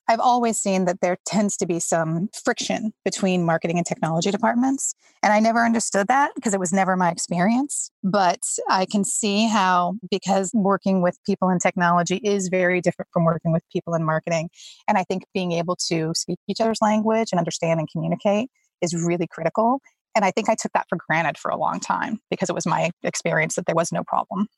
I've 0.09 0.21
always 0.21 0.59
seen 0.59 0.87
that 0.87 1.03
there 1.03 1.18
tends 1.27 1.57
to 1.59 1.66
be 1.66 1.79
some 1.79 2.31
friction 2.44 2.92
between 3.05 3.44
marketing 3.44 3.77
and 3.77 3.87
technology 3.87 4.31
departments. 4.31 4.94
And 5.23 5.35
I 5.35 5.40
never 5.40 5.64
understood 5.64 6.09
that 6.09 6.33
because 6.35 6.55
it 6.55 6.61
was 6.61 6.73
never 6.73 6.97
my 6.97 7.11
experience. 7.11 7.90
But 8.03 8.40
I 8.71 8.87
can 8.87 9.05
see 9.05 9.47
how, 9.47 9.97
because 10.11 10.51
working 10.55 11.03
with 11.03 11.18
people 11.27 11.51
in 11.51 11.59
technology 11.59 12.16
is 12.25 12.49
very 12.49 12.81
different 12.81 13.11
from 13.12 13.25
working 13.25 13.53
with 13.53 13.62
people 13.71 13.94
in 13.94 14.03
marketing. 14.03 14.49
And 14.88 14.97
I 14.97 15.05
think 15.05 15.25
being 15.35 15.53
able 15.53 15.77
to 15.88 16.12
speak 16.14 16.38
each 16.49 16.61
other's 16.61 16.81
language 16.81 17.29
and 17.31 17.38
understand 17.38 17.79
and 17.79 17.88
communicate 17.90 18.49
is 18.81 18.94
really 18.94 19.27
critical. 19.27 19.81
And 20.14 20.25
I 20.25 20.31
think 20.31 20.49
I 20.49 20.55
took 20.55 20.73
that 20.73 20.87
for 20.88 20.99
granted 21.07 21.38
for 21.38 21.51
a 21.51 21.57
long 21.57 21.81
time 21.81 22.18
because 22.31 22.49
it 22.49 22.55
was 22.55 22.66
my 22.66 22.90
experience 23.03 23.57
that 23.57 23.66
there 23.66 23.75
was 23.75 23.92
no 23.92 24.03
problem. 24.05 24.49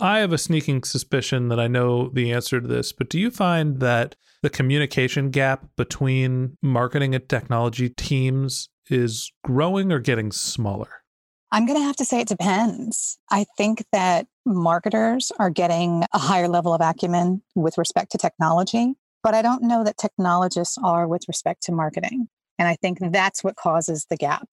I 0.00 0.20
have 0.20 0.32
a 0.32 0.38
sneaking 0.38 0.84
suspicion 0.84 1.48
that 1.48 1.58
I 1.58 1.66
know 1.66 2.08
the 2.08 2.32
answer 2.32 2.60
to 2.60 2.68
this, 2.68 2.92
but 2.92 3.08
do 3.08 3.18
you 3.18 3.30
find 3.30 3.80
that 3.80 4.14
the 4.42 4.50
communication 4.50 5.30
gap 5.30 5.66
between 5.76 6.56
marketing 6.62 7.16
and 7.16 7.28
technology 7.28 7.88
teams 7.88 8.68
is 8.88 9.32
growing 9.42 9.90
or 9.90 9.98
getting 9.98 10.30
smaller? 10.30 11.02
I'm 11.50 11.66
going 11.66 11.78
to 11.78 11.84
have 11.84 11.96
to 11.96 12.04
say 12.04 12.20
it 12.20 12.28
depends. 12.28 13.18
I 13.30 13.44
think 13.56 13.84
that 13.90 14.26
marketers 14.46 15.32
are 15.38 15.50
getting 15.50 16.04
a 16.12 16.18
higher 16.18 16.46
level 16.46 16.72
of 16.72 16.80
acumen 16.80 17.42
with 17.56 17.76
respect 17.76 18.12
to 18.12 18.18
technology, 18.18 18.94
but 19.24 19.34
I 19.34 19.42
don't 19.42 19.64
know 19.64 19.82
that 19.82 19.98
technologists 19.98 20.78
are 20.82 21.08
with 21.08 21.22
respect 21.26 21.64
to 21.64 21.72
marketing. 21.72 22.28
And 22.58 22.68
I 22.68 22.76
think 22.76 22.98
that's 23.00 23.42
what 23.42 23.56
causes 23.56 24.06
the 24.08 24.16
gap. 24.16 24.46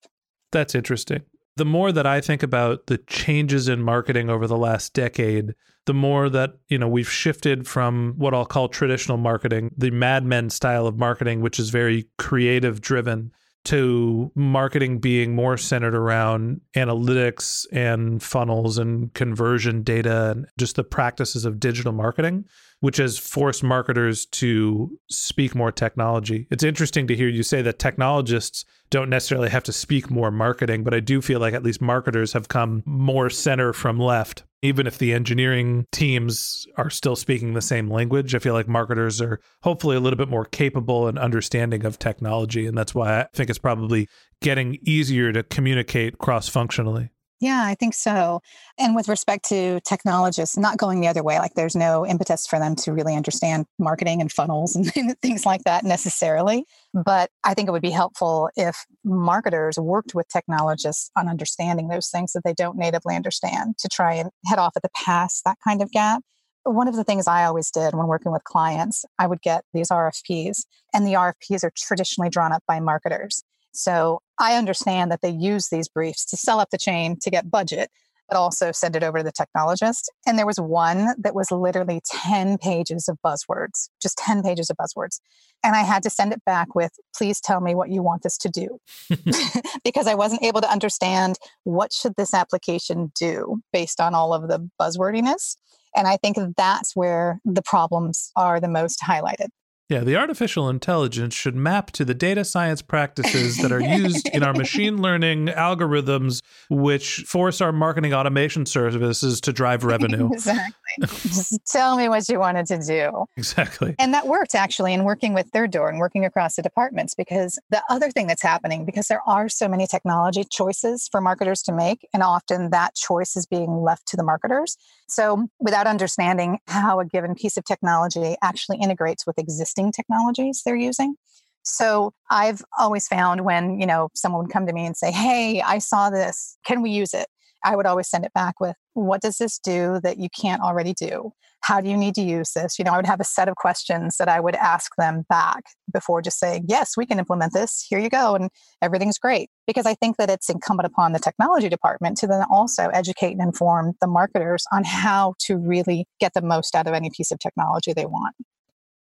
That's 0.50 0.74
interesting 0.74 1.22
the 1.56 1.64
more 1.64 1.92
that 1.92 2.06
I 2.06 2.20
think 2.20 2.42
about 2.42 2.86
the 2.86 2.98
changes 2.98 3.68
in 3.68 3.82
marketing 3.82 4.28
over 4.28 4.46
the 4.46 4.56
last 4.56 4.92
decade, 4.92 5.54
the 5.86 5.94
more 5.94 6.28
that, 6.28 6.54
you 6.68 6.78
know, 6.78 6.88
we've 6.88 7.10
shifted 7.10 7.66
from 7.66 8.14
what 8.16 8.34
I'll 8.34 8.44
call 8.44 8.68
traditional 8.68 9.18
marketing, 9.18 9.72
the 9.76 9.90
Mad 9.90 10.24
Men 10.24 10.50
style 10.50 10.86
of 10.86 10.98
marketing, 10.98 11.40
which 11.40 11.58
is 11.58 11.70
very 11.70 12.08
creative 12.18 12.80
driven, 12.80 13.32
to 13.66 14.30
marketing 14.36 14.98
being 14.98 15.34
more 15.34 15.56
centered 15.56 15.94
around 15.94 16.60
analytics 16.76 17.66
and 17.72 18.22
funnels 18.22 18.78
and 18.78 19.12
conversion 19.14 19.82
data 19.82 20.30
and 20.30 20.46
just 20.56 20.76
the 20.76 20.84
practices 20.84 21.44
of 21.44 21.58
digital 21.58 21.92
marketing 21.92 22.44
which 22.80 22.98
has 22.98 23.18
forced 23.18 23.62
marketers 23.62 24.26
to 24.26 24.98
speak 25.08 25.54
more 25.54 25.72
technology. 25.72 26.46
It's 26.50 26.64
interesting 26.64 27.06
to 27.06 27.16
hear 27.16 27.28
you 27.28 27.42
say 27.42 27.62
that 27.62 27.78
technologists 27.78 28.64
don't 28.90 29.10
necessarily 29.10 29.48
have 29.48 29.64
to 29.64 29.72
speak 29.72 30.10
more 30.10 30.30
marketing, 30.30 30.84
but 30.84 30.94
I 30.94 31.00
do 31.00 31.20
feel 31.20 31.40
like 31.40 31.54
at 31.54 31.62
least 31.62 31.80
marketers 31.80 32.32
have 32.34 32.48
come 32.48 32.82
more 32.84 33.30
center 33.30 33.72
from 33.72 33.98
left. 33.98 34.44
Even 34.62 34.86
if 34.86 34.98
the 34.98 35.12
engineering 35.12 35.86
teams 35.92 36.66
are 36.76 36.90
still 36.90 37.16
speaking 37.16 37.54
the 37.54 37.62
same 37.62 37.90
language, 37.90 38.34
I 38.34 38.38
feel 38.38 38.54
like 38.54 38.68
marketers 38.68 39.20
are 39.20 39.40
hopefully 39.62 39.96
a 39.96 40.00
little 40.00 40.16
bit 40.16 40.28
more 40.28 40.44
capable 40.44 41.08
and 41.08 41.18
understanding 41.18 41.84
of 41.84 41.98
technology. 41.98 42.66
And 42.66 42.76
that's 42.76 42.94
why 42.94 43.20
I 43.20 43.26
think 43.32 43.50
it's 43.50 43.58
probably 43.58 44.08
getting 44.40 44.78
easier 44.82 45.32
to 45.32 45.42
communicate 45.42 46.18
cross 46.18 46.48
functionally. 46.48 47.10
Yeah, 47.40 47.64
I 47.66 47.74
think 47.74 47.92
so. 47.92 48.40
And 48.78 48.96
with 48.96 49.08
respect 49.08 49.46
to 49.50 49.80
technologists, 49.80 50.56
not 50.56 50.78
going 50.78 51.00
the 51.00 51.08
other 51.08 51.22
way, 51.22 51.38
like 51.38 51.54
there's 51.54 51.76
no 51.76 52.06
impetus 52.06 52.46
for 52.46 52.58
them 52.58 52.74
to 52.76 52.92
really 52.94 53.14
understand 53.14 53.66
marketing 53.78 54.22
and 54.22 54.32
funnels 54.32 54.74
and 54.96 55.18
things 55.20 55.44
like 55.44 55.64
that 55.64 55.84
necessarily. 55.84 56.64
But 56.94 57.30
I 57.44 57.52
think 57.52 57.68
it 57.68 57.72
would 57.72 57.82
be 57.82 57.90
helpful 57.90 58.48
if 58.56 58.86
marketers 59.04 59.78
worked 59.78 60.14
with 60.14 60.28
technologists 60.28 61.10
on 61.14 61.28
understanding 61.28 61.88
those 61.88 62.08
things 62.08 62.32
that 62.32 62.42
they 62.42 62.54
don't 62.54 62.78
natively 62.78 63.14
understand 63.14 63.76
to 63.78 63.88
try 63.88 64.14
and 64.14 64.30
head 64.46 64.58
off 64.58 64.72
at 64.74 64.82
the 64.82 64.90
pass 64.94 65.42
that 65.44 65.58
kind 65.62 65.82
of 65.82 65.90
gap. 65.90 66.22
One 66.64 66.88
of 66.88 66.96
the 66.96 67.04
things 67.04 67.28
I 67.28 67.44
always 67.44 67.70
did 67.70 67.94
when 67.94 68.06
working 68.06 68.32
with 68.32 68.44
clients, 68.44 69.04
I 69.18 69.26
would 69.26 69.42
get 69.42 69.62
these 69.72 69.88
RFPs, 69.90 70.64
and 70.92 71.06
the 71.06 71.12
RFPs 71.12 71.62
are 71.62 71.72
traditionally 71.76 72.30
drawn 72.30 72.52
up 72.52 72.62
by 72.66 72.80
marketers. 72.80 73.44
So 73.72 74.20
I 74.38 74.56
understand 74.56 75.10
that 75.10 75.22
they 75.22 75.30
use 75.30 75.68
these 75.68 75.88
briefs 75.88 76.24
to 76.26 76.36
sell 76.36 76.60
up 76.60 76.70
the 76.70 76.78
chain 76.78 77.16
to 77.22 77.30
get 77.30 77.50
budget, 77.50 77.90
but 78.28 78.36
also 78.36 78.72
send 78.72 78.96
it 78.96 79.02
over 79.02 79.18
to 79.18 79.24
the 79.24 79.32
technologist. 79.32 80.04
And 80.26 80.38
there 80.38 80.46
was 80.46 80.58
one 80.58 81.14
that 81.18 81.34
was 81.34 81.50
literally 81.50 82.00
10 82.06 82.58
pages 82.58 83.08
of 83.08 83.18
buzzwords, 83.24 83.88
just 84.02 84.18
10 84.18 84.42
pages 84.42 84.70
of 84.70 84.76
buzzwords. 84.76 85.20
And 85.64 85.74
I 85.74 85.82
had 85.82 86.02
to 86.02 86.10
send 86.10 86.32
it 86.32 86.44
back 86.44 86.74
with, 86.74 86.92
please 87.16 87.40
tell 87.40 87.60
me 87.60 87.74
what 87.74 87.90
you 87.90 88.02
want 88.02 88.22
this 88.22 88.36
to 88.38 88.48
do. 88.48 88.78
because 89.84 90.06
I 90.06 90.14
wasn't 90.14 90.42
able 90.42 90.60
to 90.60 90.70
understand 90.70 91.36
what 91.64 91.92
should 91.92 92.14
this 92.16 92.34
application 92.34 93.12
do 93.18 93.60
based 93.72 94.00
on 94.00 94.14
all 94.14 94.34
of 94.34 94.48
the 94.48 94.68
buzzwordiness. 94.80 95.56
And 95.94 96.06
I 96.06 96.18
think 96.18 96.36
that's 96.56 96.94
where 96.94 97.40
the 97.44 97.62
problems 97.62 98.30
are 98.36 98.60
the 98.60 98.68
most 98.68 99.00
highlighted. 99.00 99.48
Yeah, 99.88 100.00
the 100.00 100.16
artificial 100.16 100.68
intelligence 100.68 101.32
should 101.32 101.54
map 101.54 101.92
to 101.92 102.04
the 102.04 102.14
data 102.14 102.44
science 102.44 102.82
practices 102.82 103.58
that 103.58 103.70
are 103.70 103.80
used 103.80 104.28
in 104.30 104.42
our 104.42 104.52
machine 104.52 105.00
learning 105.00 105.46
algorithms, 105.46 106.42
which 106.68 107.18
force 107.18 107.60
our 107.60 107.70
marketing 107.70 108.12
automation 108.12 108.66
services 108.66 109.40
to 109.42 109.52
drive 109.52 109.84
revenue. 109.84 110.28
exactly. 110.32 110.72
Just 111.02 111.60
tell 111.66 111.96
me 111.96 112.08
what 112.08 112.28
you 112.28 112.40
wanted 112.40 112.66
to 112.66 112.78
do. 112.78 113.26
Exactly. 113.36 113.94
And 114.00 114.12
that 114.12 114.26
worked 114.26 114.56
actually 114.56 114.92
in 114.92 115.04
working 115.04 115.34
with 115.34 115.50
Third 115.52 115.70
Door 115.70 115.90
and 115.90 115.98
working 116.00 116.24
across 116.24 116.56
the 116.56 116.62
departments 116.62 117.14
because 117.14 117.56
the 117.70 117.80
other 117.88 118.10
thing 118.10 118.26
that's 118.26 118.42
happening, 118.42 118.84
because 118.84 119.06
there 119.06 119.22
are 119.24 119.48
so 119.48 119.68
many 119.68 119.86
technology 119.86 120.42
choices 120.50 121.08
for 121.12 121.20
marketers 121.20 121.62
to 121.62 121.72
make, 121.72 122.08
and 122.12 122.24
often 122.24 122.70
that 122.70 122.96
choice 122.96 123.36
is 123.36 123.46
being 123.46 123.82
left 123.82 124.08
to 124.08 124.16
the 124.16 124.24
marketers. 124.24 124.76
So 125.06 125.46
without 125.60 125.86
understanding 125.86 126.58
how 126.66 126.98
a 126.98 127.04
given 127.04 127.36
piece 127.36 127.56
of 127.56 127.64
technology 127.64 128.34
actually 128.42 128.78
integrates 128.78 129.24
with 129.24 129.38
existing 129.38 129.75
existing 129.76 129.92
technologies 129.92 130.62
they're 130.64 130.76
using. 130.76 131.16
So 131.62 132.12
I've 132.30 132.62
always 132.78 133.08
found 133.08 133.44
when, 133.44 133.80
you 133.80 133.86
know, 133.86 134.08
someone 134.14 134.42
would 134.42 134.52
come 134.52 134.66
to 134.66 134.72
me 134.72 134.86
and 134.86 134.96
say, 134.96 135.10
"Hey, 135.10 135.60
I 135.62 135.78
saw 135.78 136.10
this. 136.10 136.56
Can 136.64 136.80
we 136.82 136.90
use 136.90 137.12
it?" 137.12 137.26
I 137.64 137.74
would 137.74 137.86
always 137.86 138.08
send 138.08 138.24
it 138.24 138.32
back 138.32 138.60
with, 138.60 138.76
"What 138.94 139.20
does 139.20 139.38
this 139.38 139.58
do 139.58 140.00
that 140.02 140.18
you 140.18 140.28
can't 140.30 140.62
already 140.62 140.94
do? 140.94 141.32
How 141.62 141.80
do 141.80 141.90
you 141.90 141.96
need 141.96 142.14
to 142.14 142.22
use 142.22 142.52
this?" 142.52 142.78
You 142.78 142.84
know, 142.84 142.92
I 142.92 142.96
would 142.96 143.06
have 143.06 143.20
a 143.20 143.24
set 143.24 143.48
of 143.48 143.56
questions 143.56 144.16
that 144.18 144.28
I 144.28 144.38
would 144.38 144.54
ask 144.54 144.92
them 144.96 145.24
back 145.28 145.64
before 145.92 146.22
just 146.22 146.38
saying, 146.38 146.66
"Yes, 146.68 146.96
we 146.96 147.04
can 147.04 147.18
implement 147.18 147.52
this. 147.52 147.84
Here 147.88 147.98
you 147.98 148.10
go 148.10 148.36
and 148.36 148.48
everything's 148.80 149.18
great." 149.18 149.50
Because 149.66 149.86
I 149.86 149.94
think 149.94 150.18
that 150.18 150.30
it's 150.30 150.48
incumbent 150.48 150.86
upon 150.86 151.12
the 151.12 151.18
technology 151.18 151.68
department 151.68 152.16
to 152.18 152.28
then 152.28 152.44
also 152.48 152.88
educate 152.90 153.32
and 153.32 153.42
inform 153.42 153.94
the 154.00 154.06
marketers 154.06 154.64
on 154.70 154.84
how 154.84 155.34
to 155.46 155.56
really 155.56 156.06
get 156.20 156.32
the 156.34 156.42
most 156.42 156.76
out 156.76 156.86
of 156.86 156.94
any 156.94 157.10
piece 157.10 157.32
of 157.32 157.40
technology 157.40 157.92
they 157.92 158.06
want. 158.06 158.36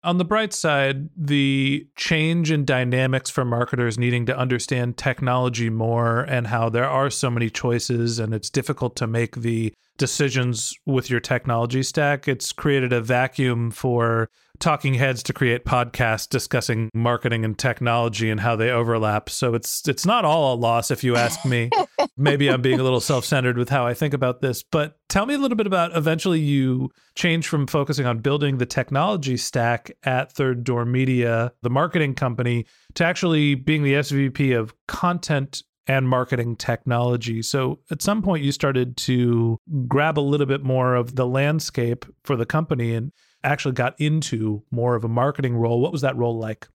On 0.04 0.18
the 0.18 0.24
bright 0.24 0.52
side, 0.52 1.08
the 1.16 1.86
change 1.96 2.50
in 2.50 2.66
dynamics 2.66 3.30
for 3.30 3.42
marketers 3.42 3.96
needing 3.96 4.26
to 4.26 4.36
understand 4.36 4.98
technology 4.98 5.70
more 5.70 6.20
and 6.20 6.46
how 6.46 6.68
there 6.68 6.88
are 6.88 7.08
so 7.08 7.30
many 7.30 7.48
choices 7.48 8.18
and 8.18 8.34
it's 8.34 8.50
difficult 8.50 8.96
to 8.96 9.06
make 9.06 9.36
the 9.36 9.72
decisions 9.96 10.74
with 10.84 11.08
your 11.08 11.20
technology 11.20 11.82
stack, 11.82 12.28
it's 12.28 12.52
created 12.52 12.92
a 12.92 13.00
vacuum 13.00 13.70
for 13.70 14.28
talking 14.60 14.94
heads 14.94 15.22
to 15.24 15.32
create 15.32 15.64
podcasts 15.64 16.28
discussing 16.28 16.90
marketing 16.94 17.44
and 17.44 17.58
technology 17.58 18.30
and 18.30 18.40
how 18.40 18.56
they 18.56 18.70
overlap. 18.70 19.28
So 19.28 19.54
it's 19.54 19.86
it's 19.88 20.06
not 20.06 20.24
all 20.24 20.54
a 20.54 20.56
loss 20.56 20.90
if 20.90 21.04
you 21.04 21.16
ask 21.16 21.44
me. 21.44 21.70
Maybe 22.16 22.48
I'm 22.48 22.62
being 22.62 22.80
a 22.80 22.82
little 22.82 23.00
self-centered 23.00 23.58
with 23.58 23.68
how 23.68 23.86
I 23.86 23.94
think 23.94 24.14
about 24.14 24.40
this, 24.40 24.62
but 24.62 24.96
tell 25.08 25.26
me 25.26 25.34
a 25.34 25.38
little 25.38 25.56
bit 25.56 25.66
about 25.66 25.96
eventually 25.96 26.40
you 26.40 26.90
changed 27.14 27.48
from 27.48 27.66
focusing 27.66 28.06
on 28.06 28.18
building 28.18 28.58
the 28.58 28.66
technology 28.66 29.36
stack 29.36 29.90
at 30.04 30.32
Third 30.32 30.64
Door 30.64 30.86
Media, 30.86 31.52
the 31.62 31.70
marketing 31.70 32.14
company, 32.14 32.66
to 32.94 33.04
actually 33.04 33.54
being 33.54 33.82
the 33.82 33.94
SVP 33.94 34.56
of 34.58 34.74
content 34.86 35.62
and 35.86 36.08
marketing 36.08 36.56
technology. 36.56 37.42
So 37.42 37.80
at 37.90 38.00
some 38.00 38.22
point, 38.22 38.42
you 38.42 38.52
started 38.52 38.96
to 38.98 39.58
grab 39.86 40.18
a 40.18 40.20
little 40.20 40.46
bit 40.46 40.62
more 40.62 40.94
of 40.94 41.16
the 41.16 41.26
landscape 41.26 42.06
for 42.24 42.36
the 42.36 42.46
company 42.46 42.94
and 42.94 43.12
actually 43.44 43.72
got 43.72 43.94
into 44.00 44.62
more 44.70 44.94
of 44.94 45.04
a 45.04 45.08
marketing 45.08 45.56
role. 45.56 45.80
What 45.80 45.92
was 45.92 46.00
that 46.00 46.16
role 46.16 46.38
like? 46.38 46.68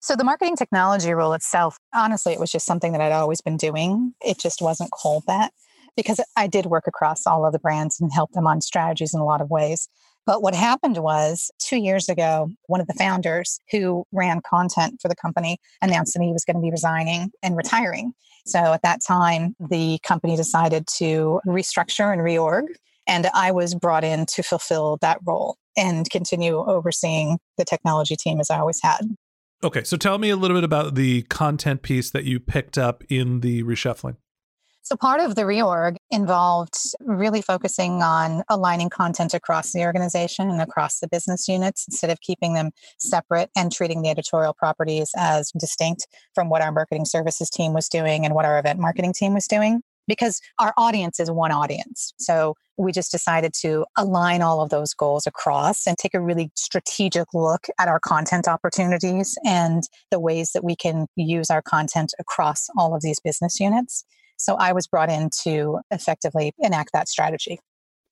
So, 0.00 0.14
the 0.14 0.24
marketing 0.24 0.56
technology 0.56 1.12
role 1.12 1.32
itself, 1.32 1.78
honestly, 1.94 2.32
it 2.32 2.40
was 2.40 2.52
just 2.52 2.66
something 2.66 2.92
that 2.92 3.00
I'd 3.00 3.12
always 3.12 3.40
been 3.40 3.56
doing. 3.56 4.14
It 4.24 4.38
just 4.38 4.60
wasn't 4.60 4.90
called 4.90 5.24
that 5.26 5.52
because 5.96 6.20
I 6.36 6.46
did 6.46 6.66
work 6.66 6.84
across 6.86 7.26
all 7.26 7.46
of 7.46 7.52
the 7.52 7.58
brands 7.58 8.00
and 8.00 8.12
help 8.12 8.32
them 8.32 8.46
on 8.46 8.60
strategies 8.60 9.14
in 9.14 9.20
a 9.20 9.24
lot 9.24 9.40
of 9.40 9.50
ways. 9.50 9.88
But 10.26 10.42
what 10.42 10.54
happened 10.54 10.98
was 10.98 11.50
two 11.58 11.76
years 11.76 12.08
ago, 12.08 12.50
one 12.66 12.80
of 12.80 12.88
the 12.88 12.94
founders 12.94 13.60
who 13.70 14.04
ran 14.12 14.40
content 14.40 15.00
for 15.00 15.08
the 15.08 15.14
company 15.14 15.58
announced 15.80 16.14
that 16.14 16.22
he 16.22 16.32
was 16.32 16.44
going 16.44 16.56
to 16.56 16.62
be 16.62 16.70
resigning 16.70 17.30
and 17.42 17.56
retiring. 17.56 18.12
So 18.44 18.58
at 18.58 18.82
that 18.82 19.00
time, 19.06 19.54
the 19.70 19.98
company 20.02 20.36
decided 20.36 20.86
to 20.98 21.40
restructure 21.46 22.12
and 22.12 22.22
reorg. 22.22 22.66
And 23.06 23.28
I 23.34 23.52
was 23.52 23.74
brought 23.74 24.04
in 24.04 24.26
to 24.26 24.42
fulfill 24.42 24.98
that 25.00 25.18
role 25.24 25.56
and 25.76 26.08
continue 26.10 26.56
overseeing 26.56 27.38
the 27.58 27.64
technology 27.64 28.16
team 28.16 28.40
as 28.40 28.50
I 28.50 28.58
always 28.58 28.80
had. 28.82 29.02
Okay, 29.64 29.84
so 29.84 29.96
tell 29.96 30.18
me 30.18 30.30
a 30.30 30.36
little 30.36 30.56
bit 30.56 30.64
about 30.64 30.94
the 30.94 31.22
content 31.22 31.82
piece 31.82 32.10
that 32.10 32.24
you 32.24 32.38
picked 32.38 32.76
up 32.76 33.02
in 33.08 33.40
the 33.40 33.62
reshuffling. 33.62 34.16
So, 34.86 34.94
part 34.94 35.20
of 35.20 35.34
the 35.34 35.42
reorg 35.42 35.96
involved 36.12 36.76
really 37.00 37.42
focusing 37.42 38.04
on 38.04 38.44
aligning 38.48 38.88
content 38.88 39.34
across 39.34 39.72
the 39.72 39.82
organization 39.82 40.48
and 40.48 40.60
across 40.60 41.00
the 41.00 41.08
business 41.08 41.48
units 41.48 41.86
instead 41.88 42.08
of 42.08 42.20
keeping 42.20 42.54
them 42.54 42.70
separate 42.96 43.50
and 43.56 43.72
treating 43.72 44.02
the 44.02 44.10
editorial 44.10 44.54
properties 44.54 45.10
as 45.16 45.50
distinct 45.58 46.06
from 46.36 46.50
what 46.50 46.62
our 46.62 46.70
marketing 46.70 47.04
services 47.04 47.50
team 47.50 47.72
was 47.72 47.88
doing 47.88 48.24
and 48.24 48.32
what 48.32 48.44
our 48.44 48.60
event 48.60 48.78
marketing 48.78 49.12
team 49.12 49.34
was 49.34 49.48
doing 49.48 49.82
because 50.06 50.40
our 50.58 50.72
audience 50.76 51.20
is 51.20 51.30
one 51.30 51.52
audience. 51.52 52.12
So 52.18 52.54
we 52.76 52.92
just 52.92 53.10
decided 53.10 53.52
to 53.62 53.84
align 53.96 54.42
all 54.42 54.60
of 54.60 54.70
those 54.70 54.92
goals 54.94 55.26
across 55.26 55.86
and 55.86 55.96
take 55.96 56.14
a 56.14 56.20
really 56.20 56.50
strategic 56.54 57.32
look 57.32 57.66
at 57.78 57.88
our 57.88 58.00
content 58.00 58.48
opportunities 58.48 59.36
and 59.44 59.84
the 60.10 60.20
ways 60.20 60.50
that 60.52 60.64
we 60.64 60.76
can 60.76 61.06
use 61.16 61.50
our 61.50 61.62
content 61.62 62.12
across 62.18 62.68
all 62.76 62.94
of 62.94 63.02
these 63.02 63.20
business 63.20 63.58
units. 63.60 64.04
So 64.36 64.56
I 64.56 64.72
was 64.72 64.86
brought 64.86 65.10
in 65.10 65.30
to 65.44 65.80
effectively 65.90 66.52
enact 66.58 66.90
that 66.92 67.08
strategy. 67.08 67.58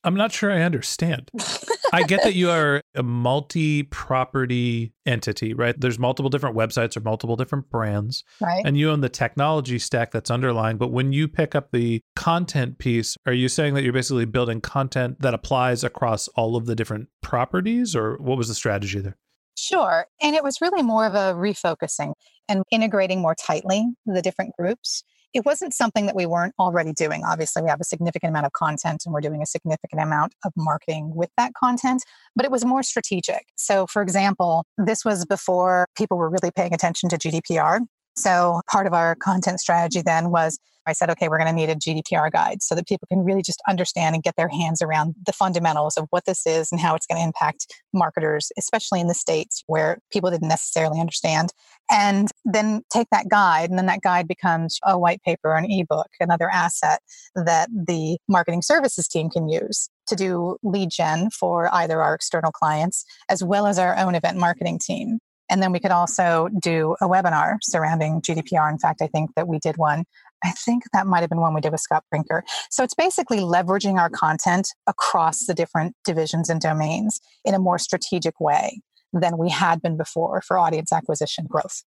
I'm 0.03 0.15
not 0.15 0.33
sure 0.33 0.53
I 0.53 0.63
understand. 0.63 1.31
I 1.95 2.03
get 2.03 2.23
that 2.25 2.35
you 2.35 2.51
are 2.51 2.81
a 2.95 3.03
multi 3.03 3.83
property 3.85 4.93
entity, 5.07 5.55
right? 5.55 5.79
There's 5.79 5.99
multiple 5.99 6.31
different 6.31 6.57
websites 6.57 6.97
or 6.97 7.01
multiple 7.01 7.37
different 7.37 7.71
brands. 7.71 8.25
Right. 8.41 8.63
And 8.65 8.77
you 8.77 8.91
own 8.91 9.01
the 9.01 9.09
technology 9.09 9.79
stack 9.79 10.11
that's 10.11 10.31
underlying. 10.31 10.77
But 10.77 10.91
when 10.91 11.13
you 11.13 11.29
pick 11.29 11.55
up 11.55 11.71
the 11.73 12.01
content 12.17 12.79
piece, 12.79 13.17
are 13.27 13.33
you 13.33 13.49
saying 13.49 13.75
that 13.75 13.83
you're 13.83 13.93
basically 13.93 14.25
building 14.25 14.61
content 14.61 15.21
that 15.21 15.35
applies 15.35 15.85
across 15.85 16.29
all 16.29 16.57
of 16.57 16.67
the 16.67 16.75
different 16.75 17.09
properties? 17.23 17.95
Or 17.95 18.17
what 18.19 18.37
was 18.37 18.49
the 18.49 18.55
strategy 18.55 19.01
there? 19.01 19.17
Sure. 19.57 20.07
And 20.21 20.35
it 20.35 20.43
was 20.43 20.61
really 20.61 20.83
more 20.83 21.07
of 21.07 21.15
a 21.15 21.35
refocusing 21.35 22.15
and 22.49 22.63
integrating 22.71 23.21
more 23.21 23.35
tightly 23.35 23.87
the 24.05 24.23
different 24.23 24.55
groups 24.59 25.05
it 25.35 25.45
wasn't 25.45 25.75
something 25.75 26.07
that 26.07 26.15
we 26.15 26.27
weren't 26.27 26.55
already 26.61 26.93
doing. 26.93 27.25
Obviously, 27.25 27.61
we 27.61 27.69
have 27.69 27.81
a 27.81 27.85
significant 27.85 28.31
amount 28.31 28.47
of 28.47 28.53
content 28.53 29.03
and 29.05 29.13
we're 29.13 29.21
doing 29.21 29.43
a 29.43 29.47
significant 29.47 30.01
amount 30.01 30.35
of 30.45 30.53
marketing 30.57 31.13
with 31.15 31.31
that 31.37 31.53
content, 31.55 32.05
but 32.37 32.47
it 32.47 32.53
was 32.53 32.65
more 32.65 32.85
strategic. 32.85 33.47
So, 33.57 33.87
for 33.89 34.01
example, 34.01 34.65
this 34.79 35.05
was 35.05 35.27
before 35.27 35.89
people 35.97 36.17
were 36.17 36.31
really 36.31 36.53
paying 36.55 36.73
attention 36.73 37.09
to 37.11 37.19
GDPR. 37.19 37.81
So, 38.17 38.61
part 38.71 38.87
of 38.87 38.95
our 38.95 39.17
content 39.17 39.59
strategy 39.59 40.03
then 40.03 40.31
was 40.31 40.59
I 40.87 40.93
said, 40.93 41.11
okay, 41.11 41.29
we're 41.29 41.39
going 41.39 41.49
to 41.49 41.55
need 41.55 41.71
a 41.71 41.75
GDPR 41.75 42.31
guide 42.31 42.63
so 42.63 42.75
that 42.75 42.87
people 42.87 43.07
can 43.09 43.25
really 43.25 43.43
just 43.43 43.63
understand 43.69 44.15
and 44.15 44.23
get 44.23 44.37
their 44.37 44.49
hands 44.49 44.83
around 44.83 45.15
the 45.25 45.33
fundamentals 45.33 45.97
of 45.97 46.07
what 46.11 46.25
this 46.27 46.47
is 46.47 46.71
and 46.71 46.81
how 46.81 46.95
it's 46.95 47.07
going 47.07 47.21
to 47.21 47.25
impact 47.25 47.73
marketers, 47.93 48.53
especially 48.59 49.01
in 49.01 49.07
the 49.07 49.15
States 49.15 49.63
where 49.67 49.99
people 50.13 50.31
didn't 50.31 50.49
necessarily 50.49 51.01
understand. 51.01 51.51
And 51.91 52.29
then 52.45 52.83
take 52.93 53.09
that 53.11 53.29
guide, 53.29 53.71
and 53.71 53.79
then 53.79 53.87
that 53.87 54.03
guide 54.03 54.27
becomes 54.27 54.79
a 54.85 54.99
white 54.99 55.23
paper, 55.23 55.55
an 55.55 55.71
ebook, 55.71 56.09
another 56.21 56.51
asset 56.51 57.01
that 57.35 57.69
the 57.71 58.19
marketing 58.29 58.63
services 58.63 59.09
team 59.09 59.31
can 59.31 59.49
use 59.49 59.89
to 60.09 60.17
do 60.17 60.57
lead 60.63 60.91
gen 60.91 61.31
for 61.31 61.73
either 61.75 62.03
our 62.03 62.15
external 62.15 62.53
clients 62.53 63.05
as 63.29 63.43
well 63.43 63.67
as 63.67 63.79
our 63.79 63.97
own 63.97 64.15
event 64.15 64.39
marketing 64.39 64.79
team. 64.79 65.19
And 65.51 65.63
then 65.63 65.73
we 65.73 65.81
could 65.81 65.91
also 65.91 66.49
do 66.61 66.97
a 67.01 67.07
webinar 67.07 67.59
surrounding 67.63 68.23
GDPR. 68.23 68.71
In 68.71 68.79
fact, 68.79 69.03
I 69.03 69.07
think 69.09 69.31
that 69.37 69.47
we 69.47 69.59
did 69.59 69.77
one. 69.77 70.05
I 70.45 70.53
think 70.53 70.85
that 70.93 71.07
might 71.07 71.21
have 71.21 71.31
been 71.31 71.41
one 71.41 71.55
we 71.55 71.61
did 71.61 71.73
with 71.73 71.81
Scott 71.81 72.05
Brinker. 72.11 72.45
So 72.71 72.85
it's 72.85 72.95
basically 72.95 73.39
leveraging 73.39 73.99
our 73.99 74.11
content 74.11 74.69
across 74.87 75.47
the 75.47 75.55
different 75.55 75.97
divisions 76.05 76.51
and 76.51 76.61
domains 76.61 77.21
in 77.45 77.55
a 77.55 77.59
more 77.59 77.79
strategic 77.79 78.39
way 78.41 78.81
than 79.13 79.39
we 79.39 79.49
had 79.49 79.81
been 79.81 79.97
before 79.97 80.43
for 80.43 80.59
audience 80.59 80.93
acquisition 80.93 81.47
growth. 81.49 81.83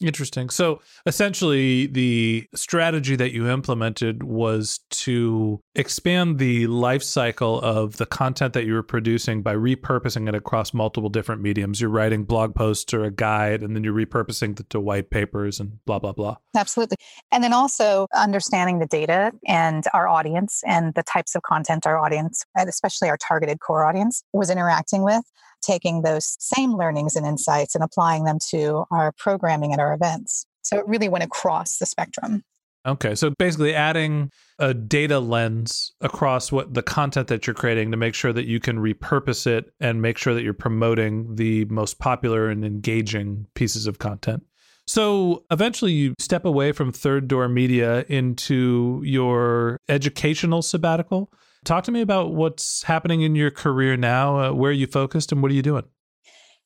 Interesting. 0.00 0.50
So 0.50 0.82
essentially, 1.06 1.86
the 1.86 2.46
strategy 2.54 3.16
that 3.16 3.32
you 3.32 3.48
implemented 3.48 4.22
was 4.22 4.80
to 4.90 5.62
expand 5.74 6.38
the 6.38 6.66
life 6.66 7.02
cycle 7.02 7.60
of 7.62 7.96
the 7.96 8.04
content 8.04 8.52
that 8.52 8.66
you 8.66 8.74
were 8.74 8.82
producing 8.82 9.42
by 9.42 9.54
repurposing 9.54 10.28
it 10.28 10.34
across 10.34 10.74
multiple 10.74 11.08
different 11.08 11.40
mediums. 11.40 11.80
You're 11.80 11.88
writing 11.88 12.24
blog 12.24 12.54
posts 12.54 12.92
or 12.92 13.04
a 13.04 13.10
guide, 13.10 13.62
and 13.62 13.74
then 13.74 13.84
you're 13.84 13.94
repurposing 13.94 14.60
it 14.60 14.68
to 14.70 14.80
white 14.80 15.08
papers 15.08 15.60
and 15.60 15.82
blah, 15.86 15.98
blah, 15.98 16.12
blah. 16.12 16.36
Absolutely. 16.54 16.96
And 17.32 17.42
then 17.42 17.54
also 17.54 18.06
understanding 18.14 18.80
the 18.80 18.86
data 18.86 19.32
and 19.46 19.84
our 19.94 20.08
audience 20.08 20.62
and 20.66 20.92
the 20.94 21.04
types 21.04 21.34
of 21.34 21.42
content 21.42 21.86
our 21.86 21.98
audience, 21.98 22.44
especially 22.56 23.08
our 23.08 23.16
targeted 23.16 23.60
core 23.60 23.84
audience, 23.84 24.22
was 24.34 24.50
interacting 24.50 25.02
with 25.02 25.24
taking 25.66 26.02
those 26.02 26.36
same 26.38 26.76
learnings 26.76 27.16
and 27.16 27.26
insights 27.26 27.74
and 27.74 27.82
applying 27.82 28.24
them 28.24 28.38
to 28.50 28.84
our 28.90 29.12
programming 29.18 29.72
at 29.72 29.80
our 29.80 29.92
events. 29.92 30.46
So 30.62 30.78
it 30.78 30.86
really 30.86 31.08
went 31.08 31.24
across 31.24 31.78
the 31.78 31.86
spectrum. 31.86 32.42
Okay, 32.86 33.16
so 33.16 33.30
basically 33.36 33.74
adding 33.74 34.30
a 34.60 34.72
data 34.72 35.18
lens 35.18 35.92
across 36.00 36.52
what 36.52 36.72
the 36.72 36.82
content 36.82 37.26
that 37.28 37.46
you're 37.46 37.54
creating 37.54 37.90
to 37.90 37.96
make 37.96 38.14
sure 38.14 38.32
that 38.32 38.46
you 38.46 38.60
can 38.60 38.78
repurpose 38.78 39.46
it 39.46 39.72
and 39.80 40.00
make 40.00 40.16
sure 40.16 40.34
that 40.34 40.42
you're 40.42 40.54
promoting 40.54 41.34
the 41.34 41.64
most 41.64 41.98
popular 41.98 42.48
and 42.48 42.64
engaging 42.64 43.46
pieces 43.54 43.88
of 43.88 43.98
content. 43.98 44.44
So 44.86 45.44
eventually 45.50 45.92
you 45.92 46.14
step 46.20 46.44
away 46.44 46.70
from 46.70 46.92
Third 46.92 47.26
Door 47.26 47.48
Media 47.48 48.04
into 48.08 49.02
your 49.04 49.80
educational 49.88 50.62
sabbatical. 50.62 51.32
Talk 51.66 51.82
to 51.84 51.90
me 51.90 52.00
about 52.00 52.32
what's 52.32 52.84
happening 52.84 53.22
in 53.22 53.34
your 53.34 53.50
career 53.50 53.96
now. 53.96 54.38
Uh, 54.38 54.52
where 54.52 54.70
are 54.70 54.72
you 54.72 54.86
focused 54.86 55.32
and 55.32 55.42
what 55.42 55.50
are 55.50 55.54
you 55.54 55.62
doing? 55.62 55.82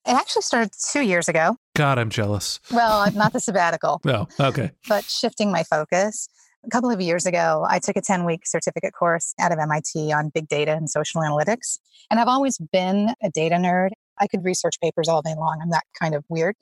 It 0.06 0.12
actually 0.12 0.42
started 0.42 0.72
two 0.92 1.00
years 1.00 1.26
ago. 1.26 1.56
God, 1.74 1.98
I'm 1.98 2.10
jealous. 2.10 2.60
Well, 2.70 3.10
not 3.12 3.32
the 3.32 3.40
sabbatical. 3.40 4.02
no, 4.04 4.28
okay. 4.40 4.72
But 4.90 5.04
shifting 5.04 5.50
my 5.50 5.62
focus. 5.62 6.28
A 6.66 6.68
couple 6.68 6.90
of 6.90 7.00
years 7.00 7.24
ago, 7.24 7.64
I 7.66 7.78
took 7.78 7.96
a 7.96 8.02
10 8.02 8.26
week 8.26 8.46
certificate 8.46 8.92
course 8.92 9.32
out 9.40 9.52
of 9.52 9.58
MIT 9.58 10.12
on 10.12 10.28
big 10.34 10.48
data 10.48 10.72
and 10.72 10.90
social 10.90 11.22
analytics. 11.22 11.78
And 12.10 12.20
I've 12.20 12.28
always 12.28 12.58
been 12.70 13.14
a 13.22 13.30
data 13.30 13.54
nerd. 13.54 13.92
I 14.20 14.26
could 14.26 14.44
research 14.44 14.74
papers 14.82 15.08
all 15.08 15.22
day 15.22 15.34
long. 15.36 15.58
I'm 15.62 15.70
that 15.70 15.84
kind 16.00 16.14
of 16.14 16.24
weird. 16.28 16.54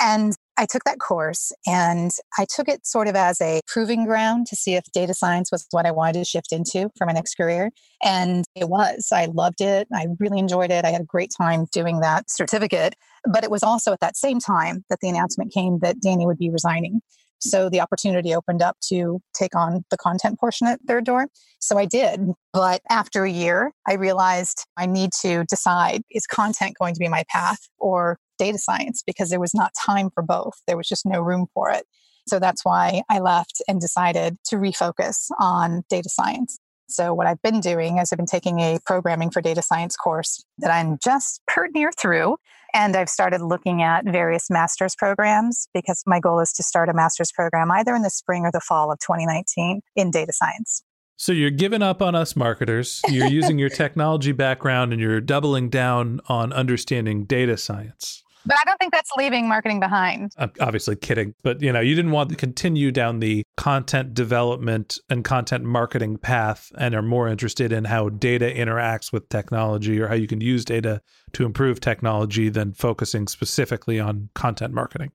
And 0.00 0.34
I 0.56 0.66
took 0.66 0.84
that 0.84 0.98
course 0.98 1.52
and 1.66 2.10
I 2.38 2.46
took 2.54 2.68
it 2.68 2.86
sort 2.86 3.08
of 3.08 3.16
as 3.16 3.40
a 3.40 3.60
proving 3.66 4.04
ground 4.04 4.46
to 4.48 4.56
see 4.56 4.74
if 4.74 4.84
data 4.92 5.14
science 5.14 5.50
was 5.50 5.66
what 5.70 5.86
I 5.86 5.90
wanted 5.90 6.14
to 6.14 6.24
shift 6.24 6.52
into 6.52 6.90
for 6.96 7.06
my 7.06 7.12
next 7.12 7.34
career. 7.34 7.70
And 8.02 8.44
it 8.54 8.68
was. 8.68 9.08
I 9.12 9.26
loved 9.26 9.60
it. 9.60 9.88
I 9.94 10.06
really 10.18 10.38
enjoyed 10.38 10.70
it. 10.70 10.84
I 10.84 10.90
had 10.90 11.02
a 11.02 11.04
great 11.04 11.32
time 11.36 11.66
doing 11.72 12.00
that 12.00 12.30
certificate. 12.30 12.94
But 13.30 13.44
it 13.44 13.50
was 13.50 13.62
also 13.62 13.92
at 13.92 14.00
that 14.00 14.16
same 14.16 14.38
time 14.38 14.84
that 14.88 15.00
the 15.00 15.08
announcement 15.08 15.52
came 15.52 15.78
that 15.80 16.00
Danny 16.00 16.26
would 16.26 16.38
be 16.38 16.50
resigning. 16.50 17.00
So 17.40 17.68
the 17.68 17.80
opportunity 17.80 18.34
opened 18.34 18.62
up 18.62 18.76
to 18.88 19.20
take 19.34 19.54
on 19.56 19.84
the 19.90 19.96
content 19.96 20.38
portion 20.38 20.66
at 20.66 20.80
Third 20.86 21.04
Door. 21.04 21.28
So 21.58 21.78
I 21.78 21.86
did. 21.86 22.20
But 22.52 22.82
after 22.90 23.24
a 23.24 23.30
year, 23.30 23.72
I 23.88 23.94
realized 23.94 24.66
I 24.76 24.86
need 24.86 25.10
to 25.22 25.44
decide 25.44 26.02
is 26.10 26.26
content 26.26 26.76
going 26.78 26.94
to 26.94 27.00
be 27.00 27.08
my 27.08 27.24
path 27.28 27.60
or 27.78 28.18
data 28.38 28.58
science 28.58 29.02
because 29.06 29.30
there 29.30 29.40
was 29.40 29.54
not 29.54 29.72
time 29.86 30.10
for 30.10 30.22
both. 30.22 30.54
There 30.66 30.76
was 30.76 30.88
just 30.88 31.06
no 31.06 31.20
room 31.20 31.46
for 31.54 31.70
it. 31.70 31.84
So 32.28 32.38
that's 32.38 32.64
why 32.64 33.02
I 33.08 33.18
left 33.18 33.62
and 33.66 33.80
decided 33.80 34.36
to 34.46 34.56
refocus 34.56 35.30
on 35.38 35.82
data 35.88 36.08
science. 36.08 36.58
So, 36.90 37.14
what 37.14 37.28
I've 37.28 37.40
been 37.42 37.60
doing 37.60 37.98
is 37.98 38.12
I've 38.12 38.16
been 38.16 38.26
taking 38.26 38.58
a 38.60 38.78
programming 38.84 39.30
for 39.30 39.40
data 39.40 39.62
science 39.62 39.96
course 39.96 40.44
that 40.58 40.72
I'm 40.72 40.98
just 41.02 41.40
per 41.46 41.68
near 41.68 41.92
through. 41.92 42.36
And 42.74 42.96
I've 42.96 43.08
started 43.08 43.40
looking 43.40 43.82
at 43.82 44.04
various 44.04 44.50
master's 44.50 44.94
programs 44.94 45.68
because 45.74 46.02
my 46.06 46.20
goal 46.20 46.40
is 46.40 46.52
to 46.54 46.62
start 46.62 46.88
a 46.88 46.94
master's 46.94 47.32
program 47.32 47.70
either 47.70 47.94
in 47.94 48.02
the 48.02 48.10
spring 48.10 48.44
or 48.44 48.50
the 48.52 48.60
fall 48.60 48.92
of 48.92 48.98
2019 49.00 49.80
in 49.96 50.10
data 50.10 50.32
science. 50.32 50.82
So 51.16 51.32
you're 51.32 51.50
giving 51.50 51.82
up 51.82 52.00
on 52.00 52.14
us 52.14 52.34
marketers. 52.34 53.02
You're 53.08 53.28
using 53.28 53.58
your 53.58 53.68
technology 53.82 54.32
background 54.32 54.92
and 54.92 55.02
you're 55.02 55.20
doubling 55.20 55.68
down 55.68 56.20
on 56.28 56.52
understanding 56.52 57.24
data 57.24 57.58
science. 57.58 58.22
But 58.46 58.56
I 58.56 58.62
don't 58.64 58.78
think 58.78 58.92
that's 58.92 59.10
leaving 59.16 59.48
marketing 59.48 59.80
behind. 59.80 60.32
I'm 60.38 60.52
obviously 60.60 60.96
kidding, 60.96 61.34
but 61.42 61.60
you 61.60 61.72
know, 61.72 61.80
you 61.80 61.94
didn't 61.94 62.10
want 62.12 62.30
to 62.30 62.36
continue 62.36 62.90
down 62.90 63.20
the 63.20 63.44
content 63.56 64.14
development 64.14 64.98
and 65.10 65.24
content 65.24 65.64
marketing 65.64 66.16
path 66.16 66.72
and 66.78 66.94
are 66.94 67.02
more 67.02 67.28
interested 67.28 67.72
in 67.72 67.84
how 67.84 68.08
data 68.08 68.46
interacts 68.46 69.12
with 69.12 69.28
technology 69.28 70.00
or 70.00 70.08
how 70.08 70.14
you 70.14 70.26
can 70.26 70.40
use 70.40 70.64
data 70.64 71.02
to 71.32 71.44
improve 71.44 71.80
technology 71.80 72.48
than 72.48 72.72
focusing 72.72 73.28
specifically 73.28 74.00
on 74.00 74.30
content 74.34 74.72
marketing. 74.72 75.12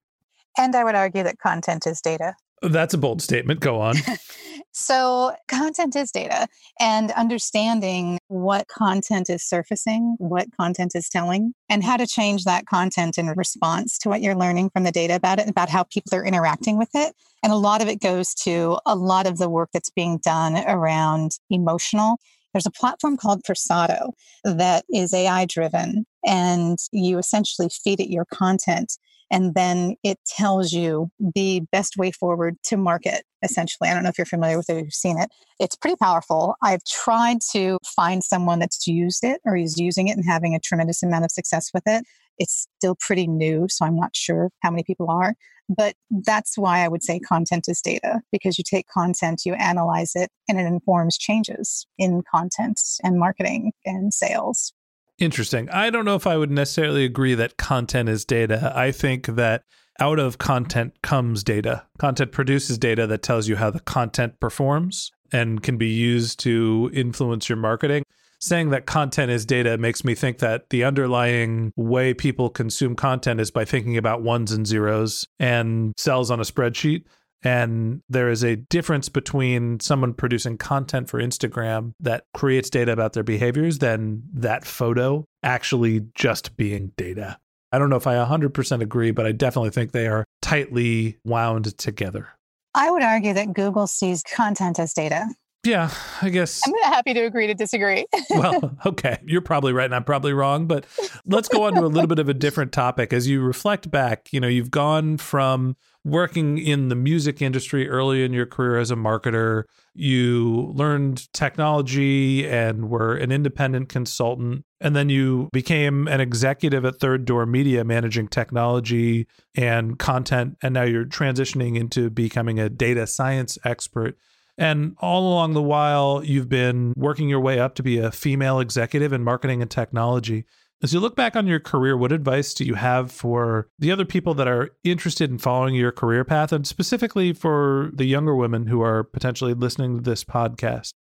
And 0.57 0.75
I 0.75 0.83
would 0.83 0.95
argue 0.95 1.23
that 1.23 1.39
content 1.39 1.85
is 1.87 2.01
data. 2.01 2.35
That's 2.69 2.93
a 2.93 2.97
bold 2.97 3.21
statement. 3.21 3.59
Go 3.59 3.79
on. 3.79 3.95
so, 4.71 5.33
content 5.47 5.95
is 5.95 6.11
data, 6.11 6.47
and 6.79 7.11
understanding 7.11 8.17
what 8.27 8.67
content 8.67 9.29
is 9.29 9.43
surfacing, 9.43 10.15
what 10.17 10.47
content 10.59 10.93
is 10.95 11.09
telling, 11.09 11.53
and 11.69 11.83
how 11.83 11.97
to 11.97 12.07
change 12.07 12.43
that 12.45 12.65
content 12.65 13.17
in 13.17 13.27
response 13.27 13.97
to 13.99 14.09
what 14.09 14.21
you're 14.21 14.35
learning 14.35 14.69
from 14.71 14.83
the 14.83 14.91
data 14.91 15.15
about 15.15 15.39
it, 15.39 15.49
about 15.49 15.69
how 15.69 15.83
people 15.83 16.17
are 16.17 16.25
interacting 16.25 16.77
with 16.77 16.89
it. 16.93 17.15
And 17.43 17.53
a 17.53 17.57
lot 17.57 17.81
of 17.81 17.87
it 17.87 18.01
goes 18.01 18.33
to 18.43 18.79
a 18.85 18.95
lot 18.95 19.27
of 19.27 19.37
the 19.37 19.49
work 19.49 19.69
that's 19.73 19.91
being 19.91 20.19
done 20.19 20.57
around 20.67 21.31
emotional. 21.49 22.17
There's 22.53 22.65
a 22.65 22.71
platform 22.71 23.17
called 23.17 23.43
Persado 23.43 24.13
that 24.45 24.85
is 24.89 25.13
AI 25.13 25.45
driven 25.45 26.05
and 26.25 26.79
you 26.91 27.17
essentially 27.17 27.67
feed 27.69 27.99
it 27.99 28.09
your 28.09 28.25
content 28.25 28.97
and 29.31 29.55
then 29.55 29.95
it 30.03 30.19
tells 30.27 30.71
you 30.71 31.09
the 31.19 31.61
best 31.71 31.97
way 31.97 32.11
forward 32.11 32.57
to 32.63 32.77
market 32.77 33.23
essentially. 33.43 33.89
I 33.89 33.93
don't 33.93 34.03
know 34.03 34.09
if 34.09 34.17
you're 34.17 34.25
familiar 34.25 34.57
with 34.57 34.69
it 34.69 34.73
or 34.73 34.79
you've 34.79 34.93
seen 34.93 35.19
it. 35.19 35.29
It's 35.59 35.75
pretty 35.75 35.97
powerful. 35.97 36.55
I've 36.63 36.83
tried 36.83 37.37
to 37.51 37.77
find 37.85 38.23
someone 38.23 38.59
that's 38.59 38.87
used 38.87 39.23
it 39.23 39.39
or 39.45 39.55
is 39.55 39.79
using 39.79 40.07
it 40.07 40.17
and 40.17 40.25
having 40.25 40.55
a 40.55 40.59
tremendous 40.59 41.03
amount 41.03 41.25
of 41.25 41.31
success 41.31 41.69
with 41.73 41.83
it. 41.85 42.05
It's 42.37 42.67
still 42.77 42.95
pretty 42.99 43.27
new 43.27 43.67
so 43.69 43.85
i'm 43.85 43.95
not 43.95 44.15
sure 44.15 44.49
how 44.61 44.69
many 44.69 44.83
people 44.83 45.09
are 45.09 45.33
but 45.69 45.95
that's 46.25 46.57
why 46.57 46.83
i 46.83 46.87
would 46.87 47.03
say 47.03 47.19
content 47.19 47.65
is 47.67 47.81
data 47.81 48.21
because 48.31 48.57
you 48.57 48.63
take 48.63 48.87
content 48.87 49.41
you 49.45 49.53
analyze 49.55 50.11
it 50.15 50.29
and 50.47 50.59
it 50.59 50.65
informs 50.65 51.17
changes 51.17 51.87
in 51.97 52.21
content 52.29 52.79
and 53.03 53.19
marketing 53.19 53.71
and 53.85 54.13
sales 54.13 54.73
Interesting. 55.17 55.69
I 55.69 55.89
don't 55.89 56.05
know 56.05 56.15
if 56.15 56.27
I 56.27 56.37
would 56.37 56.51
necessarily 56.51 57.05
agree 57.05 57.35
that 57.35 57.57
content 57.57 58.09
is 58.09 58.25
data. 58.25 58.73
I 58.75 58.91
think 58.91 59.27
that 59.27 59.63
out 59.99 60.19
of 60.19 60.37
content 60.37 61.01
comes 61.01 61.43
data. 61.43 61.85
Content 61.97 62.33
produces 62.33 62.77
data 62.77 63.07
that 63.07 63.23
tells 63.23 63.47
you 63.47 63.55
how 63.55 63.69
the 63.69 63.79
content 63.79 64.39
performs 64.41 65.11
and 65.31 65.63
can 65.63 65.77
be 65.77 65.87
used 65.87 66.39
to 66.41 66.91
influence 66.93 67.47
your 67.47 67.57
marketing. 67.57 68.03
Saying 68.41 68.71
that 68.71 68.85
content 68.85 69.31
is 69.31 69.45
data 69.45 69.77
makes 69.77 70.03
me 70.03 70.13
think 70.13 70.39
that 70.39 70.69
the 70.69 70.83
underlying 70.83 71.71
way 71.77 72.13
people 72.13 72.49
consume 72.49 72.95
content 72.95 73.39
is 73.39 73.49
by 73.49 73.63
thinking 73.63 73.97
about 73.97 74.21
ones 74.21 74.51
and 74.51 74.67
zeros 74.67 75.25
and 75.39 75.93
cells 75.97 76.29
on 76.29 76.41
a 76.41 76.43
spreadsheet. 76.43 77.05
And 77.45 78.01
there 78.09 78.29
is 78.29 78.43
a 78.43 78.55
difference 78.55 79.07
between 79.07 79.79
someone 79.79 80.15
producing 80.15 80.57
content 80.57 81.09
for 81.09 81.21
Instagram 81.21 81.93
that 81.99 82.23
creates 82.33 82.71
data 82.71 82.91
about 82.91 83.13
their 83.13 83.23
behaviors 83.23 83.77
than 83.77 84.23
that 84.33 84.65
photo 84.65 85.25
actually 85.43 86.07
just 86.15 86.57
being 86.57 86.91
data. 86.97 87.37
I 87.71 87.77
don't 87.77 87.89
know 87.89 87.97
if 87.97 88.07
I 88.07 88.15
100% 88.15 88.81
agree, 88.81 89.11
but 89.11 89.27
I 89.27 89.31
definitely 89.31 89.69
think 89.69 89.91
they 89.91 90.07
are 90.07 90.25
tightly 90.41 91.17
wound 91.23 91.77
together. 91.77 92.29
I 92.73 92.89
would 92.89 93.03
argue 93.03 93.33
that 93.33 93.53
Google 93.53 93.85
sees 93.85 94.23
content 94.23 94.79
as 94.79 94.93
data. 94.93 95.27
Yeah, 95.65 95.91
I 96.21 96.29
guess. 96.29 96.61
I'm 96.65 96.93
happy 96.93 97.13
to 97.13 97.21
agree 97.25 97.47
to 97.47 97.53
disagree. 97.53 98.05
well, 98.29 98.77
okay. 98.85 99.17
You're 99.25 99.41
probably 99.41 99.73
right 99.73 99.85
and 99.85 99.95
I'm 99.95 100.03
probably 100.03 100.33
wrong, 100.33 100.67
but 100.67 100.85
let's 101.25 101.47
go 101.47 101.63
on 101.63 101.73
to 101.73 101.81
a 101.81 101.87
little 101.87 102.07
bit 102.07 102.19
of 102.19 102.29
a 102.29 102.33
different 102.33 102.71
topic. 102.71 103.13
As 103.13 103.27
you 103.27 103.41
reflect 103.41 103.89
back, 103.89 104.31
you 104.31 104.39
know, 104.39 104.47
you've 104.47 104.71
gone 104.71 105.17
from 105.17 105.75
working 106.05 106.59
in 106.59 106.89
the 106.89 106.95
music 106.95 107.41
industry 107.41 107.89
early 107.89 108.23
in 108.23 108.31
your 108.31 108.45
career 108.45 108.77
as 108.77 108.91
a 108.91 108.95
marketer. 108.95 109.63
You 109.95 110.71
learned 110.75 111.33
technology 111.33 112.47
and 112.47 112.89
were 112.89 113.15
an 113.15 113.31
independent 113.31 113.89
consultant. 113.89 114.63
And 114.79 114.95
then 114.95 115.09
you 115.09 115.49
became 115.51 116.07
an 116.07 116.21
executive 116.21 116.85
at 116.85 116.99
Third 116.99 117.25
Door 117.25 117.47
Media, 117.47 117.83
managing 117.83 118.27
technology 118.27 119.27
and 119.55 119.97
content. 119.97 120.57
And 120.61 120.75
now 120.75 120.83
you're 120.83 121.05
transitioning 121.05 121.75
into 121.75 122.11
becoming 122.11 122.59
a 122.59 122.69
data 122.69 123.07
science 123.07 123.57
expert. 123.65 124.15
And 124.57 124.95
all 124.99 125.33
along 125.33 125.53
the 125.53 125.61
while, 125.61 126.21
you've 126.23 126.49
been 126.49 126.93
working 126.95 127.27
your 127.27 127.41
way 127.41 127.59
up 127.59 127.75
to 127.75 127.83
be 127.83 127.97
a 127.97 128.11
female 128.11 128.59
executive 128.59 129.11
in 129.11 129.23
marketing 129.23 129.61
and 129.61 129.71
technology. 129.71 130.45
As 130.85 130.93
you 130.93 130.99
look 130.99 131.15
back 131.15 131.35
on 131.35 131.47
your 131.47 131.59
career, 131.59 131.97
what 131.97 132.11
advice 132.11 132.53
do 132.53 132.63
you 132.63 132.75
have 132.75 133.11
for 133.11 133.67
the 133.79 133.91
other 133.91 134.05
people 134.05 134.35
that 134.35 134.47
are 134.47 134.69
interested 134.83 135.31
in 135.31 135.39
following 135.39 135.73
your 135.73 135.91
career 135.91 136.23
path, 136.23 136.51
and 136.51 136.67
specifically 136.67 137.33
for 137.33 137.89
the 137.91 138.05
younger 138.05 138.35
women 138.35 138.67
who 138.67 138.83
are 138.83 139.03
potentially 139.03 139.55
listening 139.55 139.95
to 139.95 140.03
this 140.03 140.23
podcast? 140.23 140.91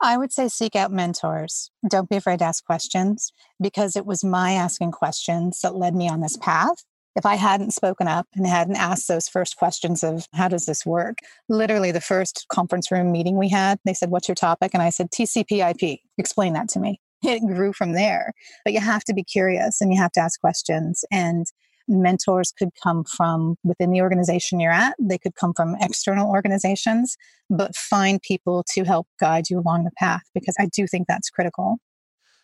I 0.00 0.16
would 0.16 0.32
say 0.32 0.46
seek 0.46 0.76
out 0.76 0.92
mentors. 0.92 1.72
Don't 1.90 2.08
be 2.08 2.14
afraid 2.14 2.38
to 2.38 2.44
ask 2.44 2.64
questions 2.64 3.32
because 3.60 3.96
it 3.96 4.06
was 4.06 4.22
my 4.22 4.52
asking 4.52 4.92
questions 4.92 5.58
that 5.60 5.74
led 5.74 5.96
me 5.96 6.08
on 6.08 6.20
this 6.20 6.36
path. 6.36 6.84
If 7.16 7.26
I 7.26 7.34
hadn't 7.34 7.74
spoken 7.74 8.06
up 8.06 8.28
and 8.36 8.46
hadn't 8.46 8.76
asked 8.76 9.08
those 9.08 9.28
first 9.28 9.56
questions 9.56 10.04
of 10.04 10.28
how 10.34 10.46
does 10.46 10.66
this 10.66 10.86
work, 10.86 11.18
literally 11.48 11.90
the 11.90 12.00
first 12.00 12.46
conference 12.48 12.92
room 12.92 13.10
meeting 13.10 13.36
we 13.36 13.48
had, 13.48 13.80
they 13.84 13.94
said, 13.94 14.10
What's 14.10 14.28
your 14.28 14.36
topic? 14.36 14.70
And 14.72 14.84
I 14.84 14.90
said, 14.90 15.10
TCP 15.10 15.68
IP. 15.68 15.98
Explain 16.16 16.52
that 16.52 16.68
to 16.68 16.78
me. 16.78 17.00
It 17.26 17.40
grew 17.46 17.72
from 17.72 17.92
there. 17.92 18.32
But 18.64 18.74
you 18.74 18.80
have 18.80 19.04
to 19.04 19.14
be 19.14 19.24
curious 19.24 19.80
and 19.80 19.92
you 19.92 20.00
have 20.00 20.12
to 20.12 20.20
ask 20.20 20.40
questions. 20.40 21.04
And 21.10 21.46
mentors 21.88 22.52
could 22.58 22.70
come 22.82 23.04
from 23.04 23.56
within 23.64 23.90
the 23.90 24.00
organization 24.00 24.60
you're 24.60 24.72
at, 24.72 24.94
they 25.00 25.18
could 25.18 25.34
come 25.36 25.52
from 25.54 25.76
external 25.80 26.30
organizations, 26.30 27.16
but 27.48 27.76
find 27.76 28.20
people 28.22 28.64
to 28.72 28.84
help 28.84 29.06
guide 29.20 29.48
you 29.48 29.58
along 29.60 29.84
the 29.84 29.92
path 29.96 30.22
because 30.34 30.56
I 30.58 30.66
do 30.66 30.86
think 30.86 31.06
that's 31.06 31.30
critical. 31.30 31.78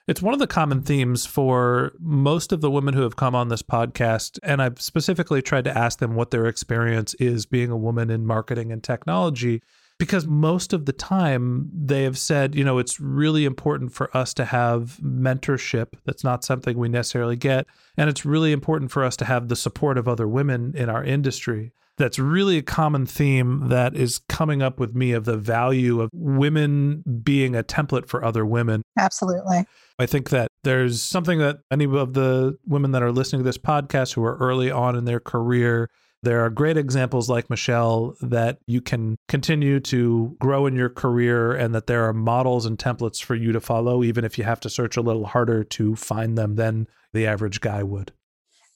It's 0.08 0.22
one 0.22 0.34
of 0.34 0.40
the 0.40 0.48
common 0.48 0.82
themes 0.82 1.26
for 1.26 1.92
most 2.00 2.50
of 2.50 2.60
the 2.60 2.70
women 2.70 2.94
who 2.94 3.02
have 3.02 3.14
come 3.14 3.36
on 3.36 3.48
this 3.48 3.62
podcast. 3.62 4.38
And 4.42 4.60
I've 4.60 4.80
specifically 4.80 5.42
tried 5.42 5.64
to 5.64 5.78
ask 5.78 6.00
them 6.00 6.14
what 6.14 6.32
their 6.32 6.46
experience 6.46 7.14
is 7.14 7.46
being 7.46 7.70
a 7.70 7.76
woman 7.76 8.10
in 8.10 8.26
marketing 8.26 8.72
and 8.72 8.82
technology 8.82 9.62
because 10.02 10.26
most 10.26 10.72
of 10.72 10.84
the 10.84 10.92
time 10.92 11.70
they 11.72 12.02
have 12.02 12.18
said, 12.18 12.56
you 12.56 12.64
know, 12.64 12.78
it's 12.78 12.98
really 12.98 13.44
important 13.44 13.92
for 13.92 14.14
us 14.16 14.34
to 14.34 14.44
have 14.44 14.98
mentorship. 15.00 15.92
That's 16.04 16.24
not 16.24 16.42
something 16.42 16.76
we 16.76 16.88
necessarily 16.88 17.36
get. 17.36 17.68
And 17.96 18.10
it's 18.10 18.24
really 18.24 18.50
important 18.50 18.90
for 18.90 19.04
us 19.04 19.16
to 19.18 19.24
have 19.24 19.46
the 19.46 19.54
support 19.54 19.96
of 19.96 20.08
other 20.08 20.26
women 20.26 20.74
in 20.76 20.88
our 20.88 21.04
industry. 21.04 21.72
That's 21.98 22.18
really 22.18 22.58
a 22.58 22.62
common 22.62 23.06
theme 23.06 23.68
that 23.68 23.94
is 23.94 24.18
coming 24.28 24.60
up 24.60 24.80
with 24.80 24.92
me 24.92 25.12
of 25.12 25.24
the 25.24 25.36
value 25.36 26.00
of 26.00 26.10
women 26.12 27.04
being 27.22 27.54
a 27.54 27.62
template 27.62 28.08
for 28.08 28.24
other 28.24 28.44
women. 28.44 28.82
Absolutely. 28.98 29.66
I 30.00 30.06
think 30.06 30.30
that 30.30 30.48
there's 30.64 31.00
something 31.00 31.38
that 31.38 31.58
any 31.70 31.84
of 31.84 32.14
the 32.14 32.58
women 32.66 32.90
that 32.90 33.04
are 33.04 33.12
listening 33.12 33.42
to 33.42 33.44
this 33.44 33.56
podcast 33.56 34.14
who 34.14 34.24
are 34.24 34.36
early 34.38 34.68
on 34.68 34.96
in 34.96 35.04
their 35.04 35.20
career 35.20 35.90
there 36.22 36.40
are 36.44 36.50
great 36.50 36.76
examples 36.76 37.28
like 37.28 37.50
Michelle 37.50 38.14
that 38.20 38.58
you 38.66 38.80
can 38.80 39.16
continue 39.28 39.80
to 39.80 40.36
grow 40.38 40.66
in 40.66 40.76
your 40.76 40.88
career 40.88 41.52
and 41.52 41.74
that 41.74 41.86
there 41.86 42.04
are 42.04 42.12
models 42.12 42.64
and 42.64 42.78
templates 42.78 43.22
for 43.22 43.34
you 43.34 43.52
to 43.52 43.60
follow, 43.60 44.04
even 44.04 44.24
if 44.24 44.38
you 44.38 44.44
have 44.44 44.60
to 44.60 44.70
search 44.70 44.96
a 44.96 45.02
little 45.02 45.26
harder 45.26 45.64
to 45.64 45.96
find 45.96 46.38
them 46.38 46.54
than 46.54 46.86
the 47.12 47.26
average 47.26 47.60
guy 47.60 47.82
would. 47.82 48.12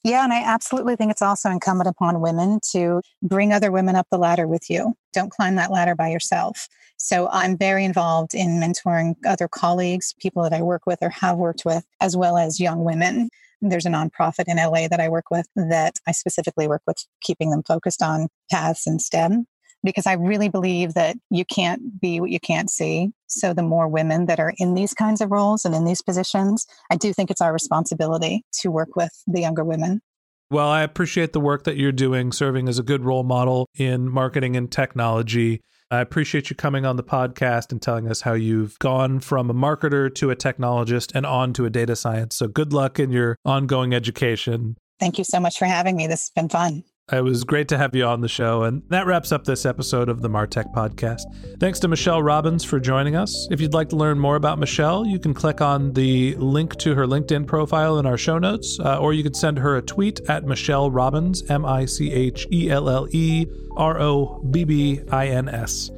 Yeah, 0.03 0.23
and 0.23 0.31
I 0.31 0.41
absolutely 0.43 0.95
think 0.95 1.11
it's 1.11 1.21
also 1.21 1.49
incumbent 1.49 1.89
upon 1.89 2.21
women 2.21 2.59
to 2.71 3.01
bring 3.23 3.51
other 3.51 3.71
women 3.71 3.95
up 3.95 4.07
the 4.11 4.17
ladder 4.17 4.47
with 4.47 4.69
you. 4.69 4.93
Don't 5.13 5.31
climb 5.31 5.55
that 5.55 5.71
ladder 5.71 5.95
by 5.95 6.09
yourself. 6.09 6.67
So 6.97 7.29
I'm 7.31 7.57
very 7.57 7.83
involved 7.83 8.33
in 8.33 8.59
mentoring 8.59 9.15
other 9.25 9.47
colleagues, 9.47 10.13
people 10.19 10.43
that 10.43 10.53
I 10.53 10.61
work 10.61 10.85
with 10.85 10.99
or 11.01 11.09
have 11.09 11.37
worked 11.37 11.63
with, 11.65 11.85
as 11.99 12.15
well 12.15 12.37
as 12.37 12.59
young 12.59 12.83
women. 12.83 13.29
There's 13.61 13.85
a 13.85 13.89
nonprofit 13.89 14.45
in 14.47 14.57
LA 14.57 14.87
that 14.87 14.99
I 14.99 15.09
work 15.09 15.25
with 15.31 15.47
that 15.55 15.95
I 16.07 16.11
specifically 16.11 16.67
work 16.67 16.83
with 16.85 17.05
keeping 17.21 17.49
them 17.49 17.63
focused 17.63 18.01
on 18.01 18.27
paths 18.51 18.85
and 18.85 19.01
STEM 19.01 19.47
because 19.83 20.05
I 20.05 20.13
really 20.13 20.49
believe 20.49 20.93
that 20.95 21.15
you 21.29 21.45
can't 21.45 21.99
be 21.99 22.19
what 22.19 22.29
you 22.29 22.39
can't 22.39 22.69
see. 22.69 23.11
So 23.27 23.53
the 23.53 23.63
more 23.63 23.87
women 23.87 24.25
that 24.25 24.39
are 24.39 24.53
in 24.57 24.73
these 24.73 24.93
kinds 24.93 25.21
of 25.21 25.31
roles 25.31 25.65
and 25.65 25.73
in 25.75 25.85
these 25.85 26.01
positions, 26.01 26.65
I 26.91 26.95
do 26.95 27.13
think 27.13 27.31
it's 27.31 27.41
our 27.41 27.53
responsibility 27.53 28.43
to 28.61 28.69
work 28.69 28.95
with 28.95 29.11
the 29.27 29.41
younger 29.41 29.63
women. 29.63 30.01
Well, 30.49 30.67
I 30.69 30.81
appreciate 30.81 31.33
the 31.33 31.41
work 31.41 31.65
that 31.65 31.75
you're 31.75 31.91
doing, 31.91 32.31
serving 32.31 32.69
as 32.69 32.79
a 32.79 32.83
good 32.83 33.03
role 33.03 33.23
model 33.23 33.67
in 33.75 34.09
marketing 34.09 34.55
and 34.55 34.71
technology. 34.71 35.61
I 35.89 36.01
appreciate 36.01 36.49
you 36.49 36.55
coming 36.55 36.85
on 36.85 36.97
the 36.97 37.03
podcast 37.03 37.71
and 37.71 37.81
telling 37.81 38.09
us 38.09 38.21
how 38.21 38.33
you've 38.33 38.77
gone 38.79 39.21
from 39.21 39.49
a 39.49 39.53
marketer 39.53 40.13
to 40.15 40.31
a 40.31 40.35
technologist 40.35 41.13
and 41.15 41.25
on 41.25 41.53
to 41.53 41.65
a 41.65 41.69
data 41.69 41.95
science. 41.95 42.35
So 42.35 42.47
good 42.47 42.73
luck 42.73 42.99
in 42.99 43.11
your 43.11 43.37
ongoing 43.45 43.93
education. 43.93 44.75
Thank 44.99 45.17
you 45.17 45.23
so 45.23 45.39
much 45.39 45.57
for 45.57 45.65
having 45.65 45.95
me. 45.95 46.07
This 46.07 46.23
has 46.23 46.31
been 46.31 46.49
fun. 46.49 46.83
It 47.09 47.23
was 47.23 47.45
great 47.45 47.69
to 47.69 47.77
have 47.77 47.95
you 47.95 48.03
on 48.03 48.19
the 48.19 48.27
show. 48.27 48.63
And 48.63 48.83
that 48.89 49.05
wraps 49.05 49.31
up 49.31 49.45
this 49.45 49.65
episode 49.65 50.09
of 50.09 50.21
the 50.21 50.29
Martech 50.29 50.73
podcast. 50.73 51.21
Thanks 51.57 51.79
to 51.79 51.87
Michelle 51.87 52.21
Robbins 52.21 52.65
for 52.65 52.81
joining 52.81 53.15
us. 53.15 53.47
If 53.49 53.61
you'd 53.61 53.73
like 53.73 53.87
to 53.89 53.95
learn 53.95 54.19
more 54.19 54.35
about 54.35 54.59
Michelle, 54.59 55.05
you 55.05 55.17
can 55.17 55.33
click 55.33 55.61
on 55.61 55.93
the 55.93 56.35
link 56.35 56.75
to 56.79 56.95
her 56.95 57.07
LinkedIn 57.07 57.47
profile 57.47 57.97
in 57.99 58.05
our 58.05 58.17
show 58.17 58.39
notes, 58.39 58.77
uh, 58.81 58.99
or 58.99 59.13
you 59.13 59.23
can 59.23 59.33
send 59.33 59.57
her 59.57 59.77
a 59.77 59.81
tweet 59.81 60.19
at 60.27 60.43
Michelle 60.43 60.91
Robbins, 60.91 61.49
M 61.49 61.65
I 61.65 61.85
C 61.85 62.11
H 62.11 62.45
E 62.51 62.69
L 62.69 62.89
L 62.89 63.07
E 63.11 63.45
R 63.77 64.01
O 64.01 64.41
B 64.51 64.65
B 64.65 64.99
I 65.09 65.27
N 65.27 65.47
S. 65.47 65.89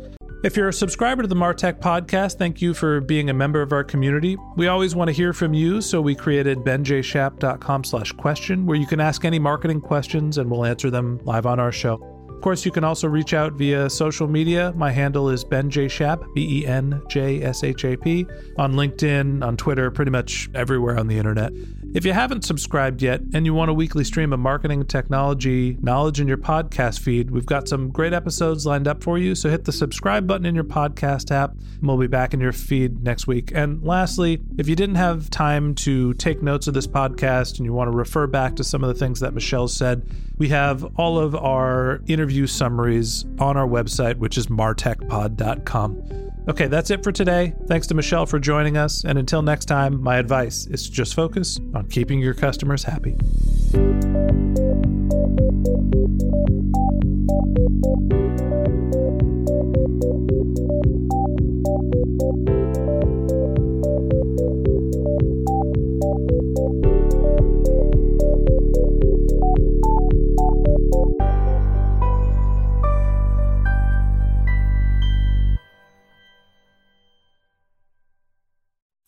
If 0.41 0.56
you're 0.56 0.69
a 0.69 0.73
subscriber 0.73 1.21
to 1.21 1.28
the 1.28 1.36
Martech 1.36 1.82
podcast, 1.82 2.38
thank 2.38 2.62
you 2.62 2.73
for 2.73 3.02
being 3.02 3.30
a 3.30 3.34
member 3.34 3.62
of 3.62 3.73
our 3.73 3.84
community. 3.84 4.38
We 4.56 4.67
always 4.67 4.95
want 4.95 5.10
to 5.10 5.12
hear 5.12 5.34
from 5.34 5.54
you, 5.54 5.82
so 5.82 5.99
we 5.99 6.15
created 6.15 6.60
benjshap.com 6.60 7.84
slash 7.84 8.13
question, 8.13 8.65
where 8.65 8.78
you 8.78 8.88
can 8.88 9.02
ask 9.02 9.25
any 9.25 9.38
marketing 9.38 9.82
questions 9.82 10.38
and 10.38 10.49
we'll 10.49 10.63
answer 10.63 10.89
them 10.89 11.19
live 11.25 11.45
on 11.45 11.60
our 11.60 11.73
show. 11.73 12.02
Of 12.30 12.39
course, 12.39 12.65
you 12.65 12.71
can 12.71 12.86
also 12.86 13.10
reach 13.10 13.34
out 13.34 13.52
via 13.56 13.89
social 13.89 14.30
media. 14.30 14.71
My 14.78 14.91
handle 14.91 15.28
is 15.28 15.43
Ben 15.43 15.69
J. 15.69 15.89
Shap, 15.89 16.23
B 16.34 16.62
E 16.62 16.65
N 16.65 17.02
J 17.10 17.43
S 17.43 17.65
H 17.65 17.84
A 17.84 17.97
P, 17.97 18.25
on 18.58 18.75
LinkedIn, 18.75 19.43
on 19.43 19.58
Twitter, 19.58 19.91
pretty 19.91 20.12
much 20.12 20.49
everywhere 20.56 20.97
on 20.97 21.08
the 21.08 21.17
internet. 21.17 21.52
If 21.91 22.06
you 22.06 22.13
haven't 22.13 22.43
subscribed 22.43 23.02
yet 23.02 23.21
and 23.34 23.47
you 23.47 23.54
want 23.56 23.71
a 23.71 23.73
weekly 23.73 24.04
stream 24.04 24.32
of 24.32 24.39
marketing 24.39 24.86
technology 24.86 25.75
knowledge 25.82 26.21
in 26.21 26.28
your 26.28 26.38
podcast 26.38 26.99
feed, 26.99 27.32
we've 27.32 27.47
got 27.47 27.67
some 27.67 27.89
great 27.89 28.13
episodes 28.13 28.63
lined 28.63 28.88
up 28.88 29.04
for 29.04 29.17
you. 29.17 29.34
So 29.34 29.49
hit 29.49 29.65
the 29.65 29.71
subscribe 29.71 30.28
button 30.28 30.45
in 30.45 30.54
your 30.54 30.63
podcast 30.63 31.32
app, 31.32 31.54
and 31.54 31.88
we'll 31.88 31.97
be 31.97 32.06
back 32.06 32.36
in 32.36 32.39
your 32.39 32.52
feed 32.52 33.04
next 33.04 33.25
week. 33.25 33.52
And 33.56 33.84
lastly, 33.84 34.39
if 34.60 34.67
you 34.67 34.75
didn't 34.75 34.95
have 34.95 35.32
time 35.32 35.73
to 35.75 36.13
take 36.13 36.43
notes 36.43 36.67
of 36.67 36.75
this 36.75 36.86
podcast 36.86 37.58
and 37.58 37.65
you 37.65 37.73
want 37.73 37.91
to 37.91 37.97
refer 37.97 38.28
back 38.28 38.56
to 38.58 38.63
some 38.63 38.84
of 38.84 38.89
the 38.89 38.99
things 38.99 39.19
that 39.21 39.34
Michelle 39.34 39.67
said, 39.67 40.08
we 40.38 40.49
have 40.49 40.84
all 40.95 41.18
of 41.18 41.36
our 41.36 42.01
interview 42.05 42.45
summaries 42.45 43.26
on 43.39 43.57
our 43.57 43.68
website, 43.68 44.18
which 44.18 44.38
is 44.38 44.45
martechpod.com. 44.45 46.18
Okay, 46.47 46.67
that's 46.67 46.89
it 46.89 47.03
for 47.03 47.11
today. 47.11 47.53
Thanks 47.67 47.87
to 47.87 47.93
Michelle 47.93 48.25
for 48.25 48.39
joining 48.39 48.77
us. 48.77 49.03
And 49.03 49.19
until 49.19 49.41
next 49.41 49.65
time, 49.65 50.01
my 50.01 50.17
advice 50.17 50.65
is 50.67 50.85
to 50.85 50.91
just 50.91 51.13
focus 51.13 51.59
on 51.75 51.87
keeping 51.87 52.19
your 52.19 52.33
customers 52.33 52.83
happy. 52.83 53.15